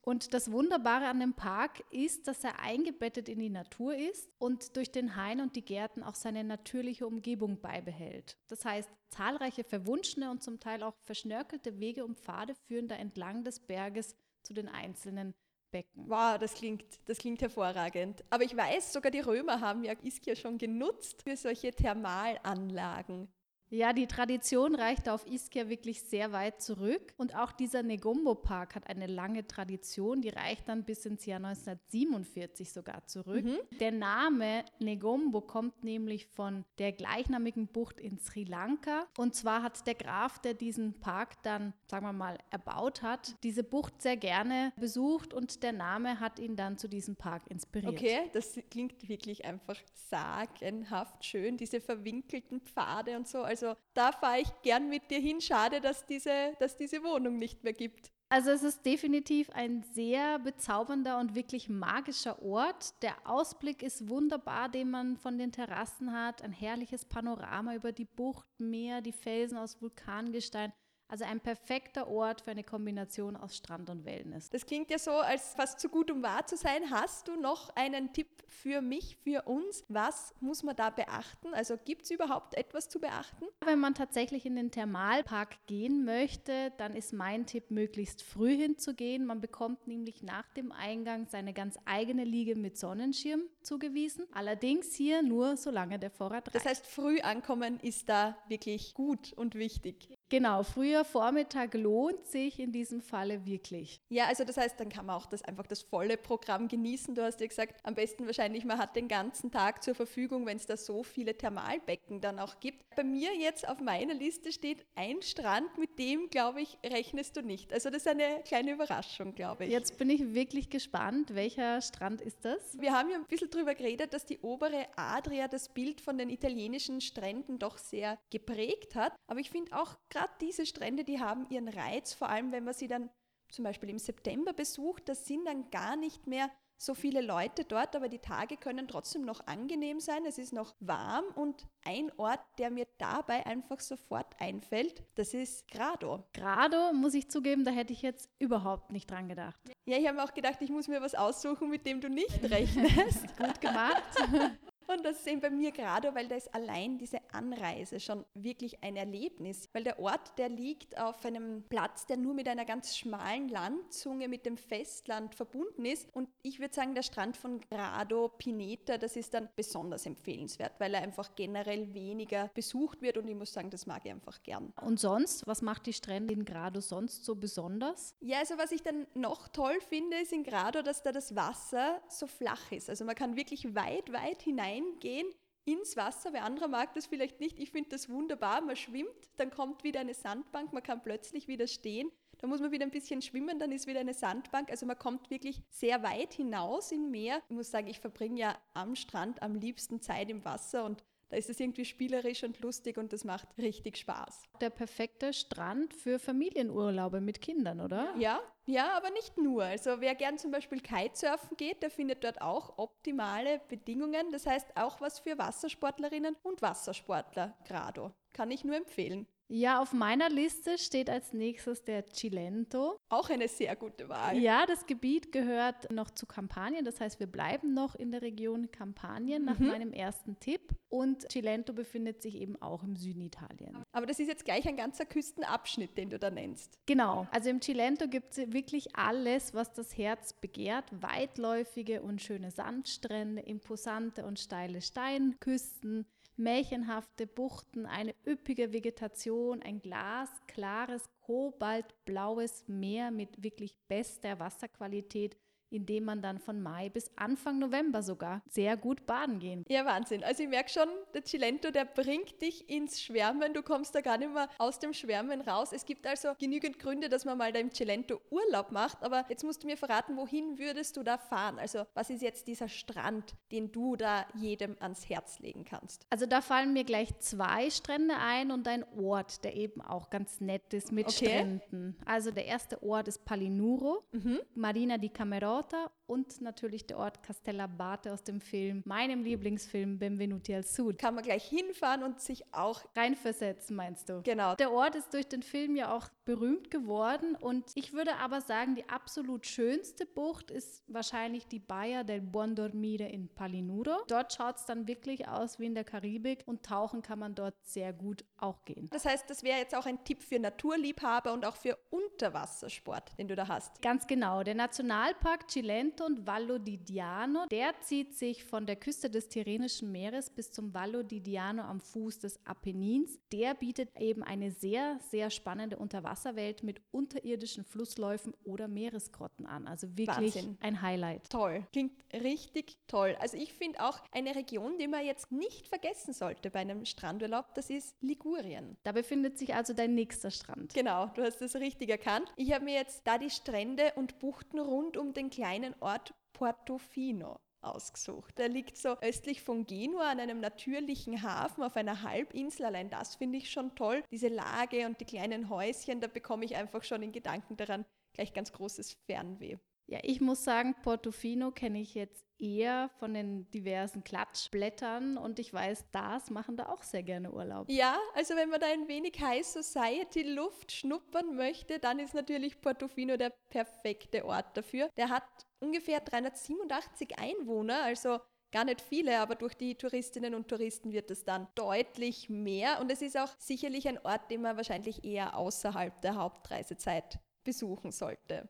Und 0.06 0.34
das 0.34 0.52
Wunderbare 0.52 1.08
an 1.08 1.22
dem 1.22 1.34
Park 1.34 1.82
ist, 1.90 2.28
dass 2.28 2.44
er 2.44 2.60
eingebettet 2.60 3.30
in 3.30 3.40
die 3.40 3.50
Natur 3.50 3.96
ist 3.96 4.30
und 4.38 4.76
durch 4.76 4.92
den 4.92 5.16
Hain 5.16 5.40
und 5.40 5.56
die 5.56 5.64
Gärten 5.64 6.04
auch 6.04 6.16
seine 6.16 6.44
natürliche 6.44 7.08
Umgebung 7.08 7.62
beibehält. 7.62 8.38
Das 8.48 8.66
heißt, 8.66 8.90
zahlreiche 9.12 9.64
verwunschene 9.64 10.30
und 10.30 10.44
zum 10.44 10.60
Teil 10.60 10.84
auch 10.84 10.96
verschnörkelte 11.04 11.80
Wege 11.80 12.04
und 12.04 12.20
Pfade 12.20 12.54
führen 12.68 12.90
da 12.90 12.96
entlang 12.96 13.46
des 13.46 13.62
Berges 13.62 14.18
zu 14.42 14.54
den 14.54 14.68
einzelnen 14.68 15.34
Becken. 15.74 16.08
Wow, 16.08 16.38
das 16.40 16.54
klingt, 16.54 16.86
das 17.06 17.18
klingt 17.18 17.42
hervorragend. 17.42 18.24
Aber 18.30 18.44
ich 18.44 18.56
weiß, 18.56 18.94
sogar 18.94 19.12
die 19.12 19.20
Römer 19.20 19.60
haben 19.60 19.84
ja 19.84 19.94
Ischia 20.02 20.36
schon 20.36 20.58
genutzt 20.58 21.24
für 21.24 21.36
solche 21.36 21.72
Thermalanlagen. 21.72 23.28
Ja, 23.74 23.92
die 23.92 24.06
Tradition 24.06 24.76
reicht 24.76 25.10
auf 25.10 25.26
Ischia 25.26 25.68
wirklich 25.68 26.04
sehr 26.04 26.32
weit 26.32 26.62
zurück. 26.62 27.12
Und 27.18 27.36
auch 27.36 27.52
dieser 27.52 27.82
Negombo-Park 27.82 28.76
hat 28.76 28.86
eine 28.86 29.08
lange 29.08 29.48
Tradition, 29.48 30.22
die 30.22 30.30
reicht 30.30 30.70
dann 30.70 30.84
bis 30.84 31.08
ins 31.08 31.26
Jahr 31.26 31.44
1947 31.44 32.72
sogar 32.72 33.08
zurück. 33.08 33.44
Der 33.80 33.92
Name 33.92 34.64
Negombo 34.78 35.42
kommt 35.42 35.84
nämlich 35.84 36.28
von 36.28 36.66
der 36.78 36.92
gleichnamigen 36.92 37.66
Bucht 37.66 38.00
in 38.00 38.20
Sri 38.20 38.44
Lanka. 38.44 39.08
Und 39.18 39.34
zwar 39.34 39.64
hat 39.64 39.88
der 39.88 39.96
Graf, 39.96 40.38
der 40.38 40.54
diesen 40.54 41.00
Park 41.00 41.42
dann, 41.42 41.74
sagen 41.88 42.06
wir 42.06 42.14
mal, 42.14 42.38
erbaut 42.52 43.02
hat, 43.02 43.36
diese 43.42 43.64
Bucht 43.64 44.04
sehr 44.04 44.18
gerne 44.18 44.72
besucht 44.80 45.34
und 45.34 45.64
der 45.64 45.74
Name 45.74 46.20
hat 46.20 46.38
ihn 46.38 46.56
dann 46.56 46.78
zu 46.78 46.88
diesem 46.88 47.16
Park 47.16 47.42
inspiriert. 47.50 47.92
Okay, 47.92 48.30
das 48.34 48.60
klingt 48.70 49.10
wirklich 49.10 49.46
einfach 49.46 49.78
sagenhaft 49.96 51.26
schön, 51.26 51.58
diese 51.58 51.82
verwinkelten 51.82 52.62
Pfade 52.62 53.18
und 53.18 53.28
so. 53.28 53.42
Also 53.42 53.63
da 53.94 54.12
fahre 54.12 54.42
ich 54.42 54.50
gern 54.62 54.90
mit 54.90 55.10
dir 55.10 55.20
hin. 55.20 55.42
Schade, 55.42 55.82
dass 55.82 56.06
diese, 56.06 56.54
dass 56.60 56.78
diese 56.78 57.04
Wohnung 57.04 57.38
nicht 57.38 57.64
mehr 57.64 57.74
gibt. 57.74 58.12
Also 58.34 58.50
es 58.50 58.64
ist 58.64 58.84
definitiv 58.84 59.52
ein 59.52 59.84
sehr 59.94 60.40
bezaubernder 60.40 61.20
und 61.20 61.36
wirklich 61.36 61.70
magischer 61.70 62.42
Ort. 62.42 63.00
Der 63.04 63.16
Ausblick 63.26 63.84
ist 63.84 64.10
wunderbar, 64.10 64.70
den 64.70 64.90
man 64.90 65.18
von 65.18 65.38
den 65.38 65.52
Terrassen 65.52 66.12
hat. 66.12 66.42
Ein 66.42 66.52
herrliches 66.52 67.06
Panorama 67.06 67.76
über 67.76 67.92
die 67.92 68.06
Bucht, 68.06 68.48
Meer, 68.60 69.02
die 69.02 69.12
Felsen 69.12 69.60
aus 69.60 69.80
Vulkangestein. 69.80 70.74
Also 71.14 71.26
ein 71.26 71.42
perfekter 71.42 72.08
Ort 72.08 72.42
für 72.42 72.50
eine 72.50 72.64
Kombination 72.64 73.36
aus 73.36 73.56
Strand 73.56 73.88
und 73.92 74.04
Wellness. 74.04 74.50
Das 74.50 74.66
klingt 74.66 74.90
ja 74.90 74.98
so, 74.98 75.12
als 75.12 75.54
fast 75.54 75.80
zu 75.80 75.88
gut, 75.88 76.10
um 76.10 76.24
wahr 76.24 76.48
zu 76.48 76.58
sein. 76.58 76.90
Hast 76.90 77.28
du 77.28 77.36
noch 77.40 77.70
einen 77.76 78.14
Tipp 78.14 78.26
für 78.48 78.82
mich, 78.82 79.16
für 79.18 79.44
uns? 79.44 79.84
Was 79.90 80.34
muss 80.40 80.64
man 80.64 80.76
da 80.76 80.90
beachten? 80.90 81.54
Also 81.54 81.78
gibt 81.78 82.06
es 82.06 82.10
überhaupt 82.10 82.56
etwas 82.56 82.90
zu 82.90 83.00
beachten? 83.00 83.46
Wenn 83.64 83.78
man 83.78 83.94
tatsächlich 83.94 84.48
in 84.48 84.56
den 84.56 84.72
Thermalpark 84.72 85.68
gehen 85.68 86.04
möchte, 86.04 86.72
dann 86.78 86.96
ist 86.96 87.14
mein 87.14 87.46
Tipp, 87.46 87.70
möglichst 87.70 88.24
früh 88.24 88.58
hinzugehen. 88.58 89.28
Man 89.28 89.40
bekommt 89.40 89.86
nämlich 89.86 90.24
nach 90.24 90.50
dem 90.54 90.72
Eingang 90.72 91.28
seine 91.28 91.54
ganz 91.54 91.78
eigene 91.86 92.24
Liege 92.24 92.56
mit 92.56 92.76
Sonnenschirm 92.76 93.44
zugewiesen. 93.62 94.26
Allerdings 94.32 94.96
hier 94.96 95.22
nur, 95.22 95.58
solange 95.58 96.00
der 96.00 96.10
Vorrat 96.10 96.48
reicht. 96.48 96.56
Das 96.56 96.66
heißt, 96.66 96.88
früh 96.88 97.22
ankommen 97.22 97.80
ist 97.82 98.10
da 98.10 98.36
wirklich 98.48 98.96
gut 98.96 99.32
und 99.34 99.54
wichtig. 99.54 100.18
Genau, 100.34 100.64
früher 100.64 101.06
Vormittag 101.06 101.76
lohnt 101.76 102.26
sich 102.26 102.60
in 102.60 102.72
diesem 102.72 103.02
Falle 103.02 103.46
wirklich. 103.46 104.02
Ja, 104.10 104.26
also 104.26 104.44
das 104.44 104.58
heißt, 104.58 104.80
dann 104.80 104.90
kann 104.90 105.06
man 105.06 105.16
auch 105.16 105.28
das 105.28 105.44
einfach 105.44 105.68
das 105.68 105.84
volle 105.84 106.18
Programm 106.18 106.68
genießen. 106.68 107.14
Du 107.14 107.22
hast 107.22 107.40
ja 107.40 107.46
gesagt, 107.46 107.76
am 107.84 107.94
besten 107.94 108.26
wahrscheinlich, 108.26 108.66
man 108.66 108.80
hat 108.80 108.96
den 108.96 109.08
ganzen 109.08 109.52
Tag 109.52 109.84
zur 109.84 109.94
Verfügung, 109.94 110.48
wenn 110.48 110.58
es 110.58 110.66
da 110.66 110.76
so 110.76 111.04
viele 111.04 111.38
Thermalbecken 111.38 112.20
dann 112.20 112.40
auch 112.40 112.60
gibt. 112.60 112.84
Bei 112.96 113.04
mir 113.04 113.36
jetzt 113.36 113.68
auf 113.70 113.80
meiner 113.80 114.16
Liste 114.16 114.52
steht 114.52 114.84
ein 114.96 115.22
Strand, 115.22 115.78
mit 115.78 116.00
dem, 116.00 116.28
glaube 116.32 116.62
ich, 116.62 116.80
rechnest 116.84 117.38
du 117.38 117.44
nicht. 117.44 117.72
Also 117.72 117.92
das 117.92 117.98
ist 117.98 118.08
eine 118.08 118.42
kleine 118.44 118.72
Überraschung, 118.72 119.36
glaube 119.36 119.66
ich. 119.66 119.72
Jetzt 119.72 120.00
bin 120.00 120.10
ich 120.10 120.34
wirklich 120.34 120.72
gespannt, 120.72 121.36
welcher 121.36 121.80
Strand 121.84 122.22
ist 122.22 122.44
das? 122.44 122.80
Wir 122.80 122.94
haben 122.94 123.12
ja 123.12 123.18
ein 123.18 123.26
bisschen 123.26 123.52
drüber 123.52 123.76
geredet, 123.76 124.16
dass 124.16 124.26
die 124.26 124.40
obere 124.40 124.88
Adria 124.96 125.48
das 125.48 125.70
Bild 125.70 126.02
von 126.02 126.18
den 126.18 126.32
italienischen 126.32 127.02
Stränden 127.02 127.60
doch 127.60 127.78
sehr 127.78 128.18
geprägt 128.32 128.96
hat. 128.96 129.14
Aber 129.28 129.40
ich 129.40 129.52
finde 129.52 129.80
auch 129.80 129.96
gerade 130.10 130.23
diese 130.42 130.66
Strände, 130.66 131.04
die 131.04 131.20
haben 131.20 131.46
ihren 131.50 131.68
Reiz, 131.68 132.14
vor 132.14 132.30
allem 132.30 132.52
wenn 132.52 132.64
man 132.64 132.74
sie 132.74 132.88
dann 132.88 133.10
zum 133.50 133.64
Beispiel 133.64 133.90
im 133.90 134.00
September 134.00 134.54
besucht, 134.54 135.08
das 135.08 135.26
sind 135.26 135.46
dann 135.46 135.70
gar 135.70 135.96
nicht 135.96 136.28
mehr 136.28 136.50
so 136.78 136.94
viele 136.96 137.22
Leute 137.22 137.64
dort, 137.64 137.96
aber 137.96 138.10
die 138.10 138.20
Tage 138.20 138.58
können 138.58 138.88
trotzdem 138.88 139.24
noch 139.24 139.48
angenehm 139.48 140.00
sein. 140.00 140.26
Es 140.26 140.38
ist 140.38 140.52
noch 140.54 140.76
warm 140.80 141.24
und 141.36 141.66
ein 141.86 142.12
Ort, 142.18 142.42
der 142.58 142.72
mir 142.72 142.88
dabei 142.98 143.46
einfach 143.46 143.80
sofort 143.80 144.36
einfällt, 144.40 145.04
das 145.16 145.34
ist 145.34 145.70
Grado. 145.72 146.26
Grado, 146.34 146.92
muss 146.94 147.14
ich 147.14 147.30
zugeben, 147.30 147.64
da 147.64 147.72
hätte 147.72 147.94
ich 147.94 148.02
jetzt 148.02 148.30
überhaupt 148.40 148.92
nicht 148.92 149.10
dran 149.10 149.30
gedacht. 149.30 149.60
Ja, 149.86 149.98
ich 149.98 150.08
habe 150.08 150.18
mir 150.18 150.24
auch 150.24 150.34
gedacht, 150.34 150.62
ich 150.62 150.70
muss 150.70 150.88
mir 150.88 151.02
was 151.02 151.16
aussuchen, 151.16 151.70
mit 151.70 151.86
dem 151.86 152.02
du 152.02 152.10
nicht 152.10 152.44
rechnest. 152.52 153.38
Gut 153.38 153.62
gemacht. 153.62 154.04
Und 154.88 155.04
das 155.04 155.20
ist 155.20 155.28
eben 155.28 155.42
bei 155.42 155.50
mir 155.50 155.72
gerade, 155.72 156.14
weil 156.16 156.28
da 156.28 156.36
ist 156.36 156.54
allein 156.54 156.98
diese 156.98 157.20
Anreise 157.32 158.00
schon 158.00 158.26
wirklich 158.34 158.84
ein 158.84 158.96
Erlebnis. 158.96 159.70
Weil 159.74 159.84
der 159.84 160.00
Ort, 160.00 160.38
der 160.38 160.50
liegt 160.50 160.98
auf 161.00 161.26
einem 161.26 161.64
Platz, 161.70 162.06
der 162.06 162.18
nur 162.18 162.34
mit 162.34 162.48
einer 162.48 162.66
ganz 162.66 162.98
schmalen 162.98 163.50
Landzunge 163.50 164.28
mit 164.28 164.46
dem 164.46 164.58
Festland 164.58 165.36
verbunden 165.36 165.86
ist. 165.86 166.08
Und 166.14 166.30
ich 166.42 166.60
würde 166.60 166.74
sagen, 166.74 166.96
der 166.96 167.04
Strand 167.04 167.38
von 167.38 167.62
Grado, 167.62 168.30
Pineta, 168.30 168.98
das 168.98 169.16
ist 169.16 169.34
dann 169.34 169.50
besonders 169.56 170.06
empfehlenswert, 170.06 170.74
weil 170.80 170.94
er 170.94 171.02
einfach 171.02 171.36
generell 171.36 171.94
weniger 171.94 172.50
besucht 172.54 173.02
wird. 173.02 173.18
Und 173.18 173.28
ich 173.28 173.36
muss 173.36 173.54
sagen, 173.54 173.70
das 173.70 173.86
mag 173.86 174.02
ich 174.06 174.12
einfach 174.12 174.42
gern. 174.44 174.74
Und 174.82 175.00
sonst, 175.00 175.46
was 175.48 175.62
macht 175.62 175.86
die 175.86 175.94
Strände 175.94 176.34
in 176.34 176.46
Grado 176.46 176.82
sonst 176.82 177.26
so 177.26 177.36
besonders? 177.36 178.16
Ja, 178.20 178.40
also 178.40 178.58
was 178.58 178.72
ich 178.72 178.82
dann 178.82 179.08
noch 179.14 179.48
toll 179.48 179.80
finde, 179.88 180.18
ist 180.18 180.34
in 180.34 180.44
Grado, 180.44 180.82
dass 180.82 181.02
da 181.02 181.12
das 181.12 181.36
Wasser 181.36 182.02
so 182.10 182.28
flach 182.28 182.72
ist. 182.72 182.90
Also 182.90 183.06
man 183.06 183.16
kann 183.16 183.36
wirklich 183.36 183.76
weit, 183.76 184.12
weit 184.12 184.42
hinein 184.42 184.73
reingehen 184.74 185.28
ins 185.66 185.96
Wasser. 185.96 186.34
Wer 186.34 186.44
anderer 186.44 186.68
mag 186.68 186.94
das 186.94 187.06
vielleicht 187.06 187.40
nicht. 187.40 187.60
Ich 187.60 187.72
finde 187.72 187.90
das 187.90 188.10
wunderbar. 188.10 188.62
Man 188.62 188.76
schwimmt, 188.76 189.30
dann 189.38 189.50
kommt 189.50 189.84
wieder 189.84 190.02
eine 190.02 190.14
Sandbank, 190.14 190.74
man 190.74 190.84
kann 190.84 191.02
plötzlich 191.02 191.48
wieder 191.48 191.68
stehen. 191.68 192.12
Da 192.40 192.48
muss 192.48 192.60
man 192.60 192.72
wieder 192.72 192.84
ein 192.84 192.92
bisschen 192.92 193.22
schwimmen, 193.22 193.58
dann 193.58 193.72
ist 193.72 193.88
wieder 193.88 194.02
eine 194.02 194.14
Sandbank. 194.14 194.70
Also 194.70 194.86
man 194.86 195.00
kommt 195.00 195.30
wirklich 195.30 195.62
sehr 195.70 196.04
weit 196.04 196.34
hinaus 196.34 196.92
im 196.92 197.10
Meer. 197.10 197.42
Ich 197.48 197.56
muss 197.56 197.72
sagen, 197.72 197.88
ich 197.88 198.00
verbringe 198.00 198.40
ja 198.40 198.58
am 198.74 198.96
Strand 198.96 199.42
am 199.42 199.56
liebsten 199.56 200.02
Zeit 200.02 200.30
im 200.30 200.44
Wasser 200.44 200.84
und 200.84 201.04
da 201.34 201.40
ist 201.40 201.50
es 201.50 201.60
irgendwie 201.60 201.84
spielerisch 201.84 202.44
und 202.44 202.60
lustig 202.60 203.00
und 203.00 203.12
das 203.12 203.24
macht 203.24 203.48
richtig 203.58 203.98
Spaß. 203.98 204.44
Der 204.62 204.70
perfekte 204.70 205.34
Strand 205.34 205.96
für 205.96 206.20
Familienurlaube 206.20 207.22
mit 207.22 207.42
Kindern, 207.42 207.82
oder? 207.82 208.14
Ja, 208.20 208.40
ja, 208.68 208.96
aber 208.96 209.10
nicht 209.10 209.36
nur. 209.40 209.64
Also 209.64 210.00
wer 210.00 210.14
gern 210.14 210.38
zum 210.38 210.52
Beispiel 210.52 210.80
Kitesurfen 210.80 211.58
geht, 211.58 211.82
der 211.82 211.90
findet 211.90 212.24
dort 212.24 212.40
auch 212.40 212.78
optimale 212.78 213.62
Bedingungen. 213.68 214.32
Das 214.32 214.46
heißt 214.46 214.78
auch 214.78 215.02
was 215.02 215.22
für 215.22 215.40
Wassersportlerinnen 215.40 216.36
und 216.44 216.62
Wassersportler, 216.62 217.58
Grado. 217.68 218.12
Kann 218.32 218.52
ich 218.52 218.64
nur 218.64 218.76
empfehlen. 218.76 219.26
Ja, 219.48 219.82
auf 219.82 219.94
meiner 219.94 220.30
Liste 220.30 220.78
steht 220.78 221.10
als 221.10 221.34
nächstes 221.34 221.84
der 221.84 222.08
Cilento. 222.08 222.98
Auch 223.10 223.30
eine 223.30 223.48
sehr 223.48 223.76
gute 223.76 224.10
Wahl. 224.10 224.38
Ja, 224.38 224.66
das 224.66 224.86
Gebiet 224.86 225.32
gehört 225.32 225.92
noch 225.92 226.10
zu 226.12 226.26
Kampanien. 226.26 226.86
Das 226.86 227.00
heißt, 227.00 227.20
wir 227.20 227.28
bleiben 227.28 227.74
noch 227.74 227.96
in 227.96 228.12
der 228.12 228.22
Region 228.22 228.72
Kampanien 228.72 229.46
nach 229.46 229.60
mhm. 229.60 229.68
meinem 229.68 229.94
ersten 229.94 230.40
Tipp. 230.40 230.74
Und 230.90 231.30
Cilento 231.32 231.74
befindet 231.74 232.22
sich 232.22 232.36
eben 232.36 232.60
auch 232.62 232.84
im 232.84 232.96
Süden 232.96 233.22
Italien. 233.22 233.84
Aber 233.92 234.06
das 234.06 234.20
ist 234.20 234.28
jetzt 234.28 234.46
gleich 234.46 234.68
ein 234.68 234.78
ganzer 234.78 235.06
Küstenabschnitt, 235.06 235.98
den 235.98 236.10
du 236.10 236.20
da 236.20 236.30
nennst. 236.30 236.78
Genau. 236.86 237.28
Also 237.32 237.50
im 237.50 237.62
Cilento 237.62 238.08
gibt 238.08 238.38
es 238.38 238.54
wirklich 238.54 238.96
alles, 238.96 239.54
was 239.54 239.74
das 239.74 239.98
Herz 239.98 240.34
begehrt. 240.34 240.86
Weitläufige 240.92 242.02
und 242.02 242.22
schöne 242.22 242.52
Sandstrände, 242.52 243.42
imposante 243.42 244.26
und 244.26 244.40
steile 244.40 244.82
Steinküsten, 244.82 246.06
märchenhafte 246.36 247.28
Buchten, 247.28 247.86
eine 247.86 248.16
üppige 248.26 248.74
Vegetation, 248.74 249.62
ein 249.62 249.82
glasklares, 249.82 251.10
kobaltblaues 251.22 252.68
Meer 252.68 253.12
mit 253.12 253.44
wirklich 253.44 253.78
bester 253.88 254.40
Wasserqualität 254.40 255.38
in 255.74 255.86
dem 255.86 256.06
man 256.06 256.22
dann 256.22 256.40
von 256.40 256.62
Mai 256.62 256.90
bis 256.90 257.12
Anfang 257.16 257.60
November 257.60 258.04
sogar 258.04 258.42
sehr 258.50 258.78
gut 258.78 259.06
baden 259.06 259.40
gehen. 259.40 259.66
Ja, 259.68 259.86
Wahnsinn. 259.86 260.24
Also 260.24 260.44
ich 260.44 260.50
merke 260.50 260.70
schon, 260.70 260.88
der 261.14 261.24
Cilento, 261.24 261.72
der 261.72 261.86
bringt 261.86 262.42
dich 262.42 262.70
ins 262.70 263.02
Schwärmen. 263.02 263.54
Du 263.54 263.64
kommst 263.64 263.96
da 263.96 264.02
gar 264.02 264.18
nicht 264.18 264.34
mehr 264.34 264.50
aus 264.60 264.80
dem 264.80 264.94
Schwärmen 264.94 265.42
raus. 265.42 265.72
Es 265.74 265.86
gibt 265.86 266.06
also 266.06 266.34
genügend 266.40 266.80
Gründe, 266.80 267.10
dass 267.10 267.26
man 267.26 267.38
mal 267.38 267.52
da 267.52 267.60
im 267.60 267.72
Cilento 267.72 268.22
Urlaub 268.30 268.72
macht. 268.72 269.02
Aber 269.02 269.26
jetzt 269.30 269.44
musst 269.44 269.64
du 269.64 269.68
mir 269.68 269.78
verraten, 269.78 270.16
wohin 270.16 270.60
würdest 270.60 270.96
du 270.98 271.04
da 271.04 271.18
fahren? 271.18 271.58
Also 271.58 271.86
was 271.94 272.10
ist 272.10 272.22
jetzt 272.22 272.48
dieser 272.48 272.70
Strand, 272.70 273.36
den 273.52 273.72
du 273.72 273.96
da 273.96 274.26
jedem 274.36 274.78
ans 274.80 275.10
Herz 275.10 275.40
legen 275.40 275.66
kannst? 275.66 276.06
Also 276.10 276.26
da 276.26 276.42
fallen 276.42 276.74
mir 276.74 276.84
gleich 276.84 277.18
zwei 277.20 277.70
Strände 277.70 278.16
ein 278.18 278.52
und 278.52 278.68
ein 278.68 278.86
Ort, 278.98 279.44
der 279.44 279.56
eben 279.56 279.82
auch 279.82 280.10
ganz 280.10 280.40
nett 280.40 280.74
ist 280.74 280.92
mit 280.92 281.08
okay. 281.08 281.26
Stränden. 281.26 281.98
Also 282.06 282.32
der 282.32 282.46
erste 282.46 282.84
Ort 282.84 283.08
ist 283.08 283.26
Palinuro, 283.26 284.04
mhm. 284.12 284.40
Marina 284.54 284.98
di 284.98 285.10
Camerota 285.10 285.63
Porta 285.64 285.92
und 286.06 286.42
natürlich 286.42 286.86
der 286.86 286.98
Ort 286.98 287.24
Castellabate 287.24 288.12
aus 288.12 288.24
dem 288.24 288.42
Film, 288.42 288.84
meinem 288.86 289.24
Lieblingsfilm 289.24 289.98
Benvenuti 289.98 290.54
al 290.54 290.64
Sud. 290.64 290.98
Kann 290.98 291.16
man 291.16 291.24
gleich 291.24 291.46
hinfahren 291.46 292.04
und 292.04 292.20
sich 292.20 292.44
auch 292.54 292.84
reinversetzen, 292.96 293.76
meinst 293.76 294.10
du? 294.10 294.22
Genau. 294.24 294.56
Der 294.56 294.72
Ort 294.72 294.96
ist 294.96 295.14
durch 295.14 295.28
den 295.28 295.42
Film 295.42 295.76
ja 295.76 295.96
auch 295.96 296.10
berühmt 296.26 296.70
geworden 296.70 297.36
und 297.36 297.72
ich 297.76 297.94
würde 297.94 298.16
aber 298.18 298.42
sagen, 298.42 298.76
die 298.76 298.88
absolut 298.90 299.46
schönste 299.46 300.06
Bucht 300.06 300.52
ist 300.52 300.84
wahrscheinlich 300.88 301.48
die 301.48 301.60
Baia 301.60 302.04
del 302.04 302.22
Buon 302.22 302.56
Dormire 302.56 303.08
in 303.08 303.30
Palinuro. 303.30 304.04
Dort 304.08 304.34
schaut 304.34 304.58
es 304.58 304.66
dann 304.66 304.88
wirklich 304.88 305.28
aus 305.28 305.60
wie 305.60 305.66
in 305.66 305.76
der 305.76 305.84
Karibik 305.84 306.44
und 306.46 306.64
tauchen 306.64 307.02
kann 307.02 307.20
man 307.20 307.36
dort 307.36 307.56
sehr 307.64 307.94
gut 307.94 308.24
auch 308.38 308.64
gehen. 308.66 308.90
Das 308.92 309.06
heißt, 309.06 309.30
das 309.30 309.44
wäre 309.44 309.60
jetzt 309.60 309.76
auch 309.76 309.86
ein 309.86 310.04
Tipp 310.04 310.22
für 310.22 310.40
Naturliebhaber 310.40 311.34
und 311.34 311.46
auch 311.46 311.56
für 311.56 311.78
Unterwassersport, 311.90 313.18
den 313.18 313.28
du 313.28 313.36
da 313.36 313.48
hast. 313.48 313.82
Ganz 313.82 314.08
genau. 314.08 314.44
Der 314.44 314.56
Nationalpark 314.56 315.50
Cilento 315.54 316.04
und 316.04 316.26
Vallo 316.26 316.58
di 316.58 316.80
Diano, 316.80 317.46
der 317.46 317.80
zieht 317.82 318.16
sich 318.16 318.44
von 318.44 318.66
der 318.66 318.76
Küste 318.76 319.08
des 319.12 319.30
Tyrrhenischen 319.30 319.92
Meeres 319.92 320.32
bis 320.32 320.52
zum 320.52 320.74
Vallo 320.74 321.04
di 321.04 321.22
Diano 321.22 321.62
am 321.62 321.80
Fuß 321.80 322.18
des 322.18 322.40
Apennins. 322.44 323.20
Der 323.32 323.54
bietet 323.54 323.96
eben 324.00 324.24
eine 324.24 324.50
sehr, 324.50 324.98
sehr 325.12 325.30
spannende 325.30 325.78
Unterwasserwelt 325.78 326.64
mit 326.64 326.82
unterirdischen 326.90 327.66
Flussläufen 327.66 328.34
oder 328.44 328.68
Meeresgrotten 328.68 329.46
an. 329.46 329.68
Also 329.68 329.96
wirklich 329.96 330.34
Wahnsinn. 330.34 330.58
ein 330.60 330.82
Highlight. 330.82 331.30
Toll. 331.30 331.68
Klingt 331.72 332.04
richtig 332.12 332.80
toll. 332.88 333.16
Also 333.20 333.38
ich 333.38 333.54
finde 333.54 333.86
auch 333.86 334.00
eine 334.12 334.36
Region, 334.36 334.80
die 334.80 334.88
man 334.88 335.06
jetzt 335.06 335.32
nicht 335.32 335.68
vergessen 335.68 336.14
sollte 336.14 336.50
bei 336.50 336.62
einem 336.62 336.84
Strandurlaub, 336.84 337.54
das 337.54 337.70
ist 337.70 337.96
Ligurien. 338.02 338.76
Da 338.82 338.92
befindet 338.92 339.38
sich 339.38 339.54
also 339.54 339.74
dein 339.74 339.94
nächster 339.94 340.32
Strand. 340.32 340.74
Genau, 340.74 341.12
du 341.14 341.22
hast 341.22 341.42
das 341.42 341.56
richtig 341.58 341.90
erkannt. 341.90 342.34
Ich 342.38 342.54
habe 342.54 342.66
mir 342.66 342.74
jetzt 342.74 343.06
da 343.06 343.20
die 343.20 343.30
Strände 343.30 343.94
und 343.98 344.18
Buchten 344.18 344.58
rund 344.58 344.98
um 344.98 345.14
den 345.14 345.30
kleinen 345.34 345.76
Ort 345.80 346.14
Portofino 346.34 347.40
ausgesucht. 347.62 348.38
Der 348.38 348.50
liegt 348.50 348.78
so 348.78 349.00
östlich 349.00 349.42
von 349.42 349.66
Genua 349.66 350.12
an 350.12 350.20
einem 350.20 350.40
natürlichen 350.40 351.24
Hafen 351.24 351.64
auf 351.64 351.76
einer 351.76 352.04
Halbinsel. 352.04 352.66
Allein 352.66 352.90
das 352.90 353.16
finde 353.16 353.38
ich 353.38 353.50
schon 353.50 353.74
toll. 353.76 354.04
Diese 354.12 354.28
Lage 354.28 354.86
und 354.86 355.00
die 355.00 355.06
kleinen 355.06 355.50
Häuschen, 355.50 356.02
da 356.02 356.08
bekomme 356.08 356.46
ich 356.46 356.56
einfach 356.56 356.84
schon 356.84 357.02
in 357.02 357.12
Gedanken 357.12 357.56
daran 357.56 357.86
gleich 358.14 358.34
ganz 358.34 358.52
großes 358.52 358.98
Fernweh. 359.10 359.58
Ja, 359.94 360.00
ich 360.02 360.22
muss 360.22 360.44
sagen, 360.44 360.74
Portofino 360.82 361.52
kenne 361.52 361.80
ich 361.80 361.94
jetzt 361.94 362.26
eher 362.40 362.90
von 362.98 363.14
den 363.14 363.48
diversen 363.52 364.04
Klatschblättern 364.04 365.18
und 365.20 365.38
ich 365.38 365.54
weiß, 365.54 365.86
Stars 365.90 366.32
machen 366.32 366.58
da 366.58 366.66
auch 366.70 366.82
sehr 366.82 367.04
gerne 367.04 367.32
Urlaub. 367.32 367.70
Ja, 367.70 368.00
also 368.16 368.36
wenn 368.36 368.50
man 368.50 368.60
da 368.60 368.66
ein 368.66 368.88
wenig 368.88 369.22
High 369.22 369.46
Society 369.46 370.24
Luft 370.24 370.72
schnuppern 370.72 371.36
möchte, 371.36 371.78
dann 371.78 372.00
ist 372.00 372.16
natürlich 372.16 372.60
Portofino 372.60 373.18
der 373.18 373.34
perfekte 373.52 374.26
Ort 374.26 374.58
dafür. 374.58 374.90
Der 374.98 375.10
hat 375.10 375.28
ungefähr 375.60 376.00
387 376.00 377.20
Einwohner, 377.20 377.84
also 377.84 378.20
gar 378.52 378.66
nicht 378.66 378.82
viele, 378.82 379.20
aber 379.20 379.36
durch 379.36 379.54
die 379.54 379.76
Touristinnen 379.76 380.34
und 380.34 380.48
Touristen 380.48 380.92
wird 380.92 381.12
es 381.12 381.24
dann 381.24 381.48
deutlich 381.54 382.32
mehr 382.32 382.82
und 382.82 382.92
es 382.92 383.04
ist 383.04 383.16
auch 383.16 383.30
sicherlich 383.38 383.88
ein 383.88 384.04
Ort, 384.04 384.32
den 384.32 384.42
man 384.42 384.58
wahrscheinlich 384.58 385.06
eher 385.06 385.38
außerhalb 385.38 386.02
der 386.02 386.16
Hauptreisezeit 386.16 387.20
besuchen 387.44 387.92
sollte. 387.92 388.50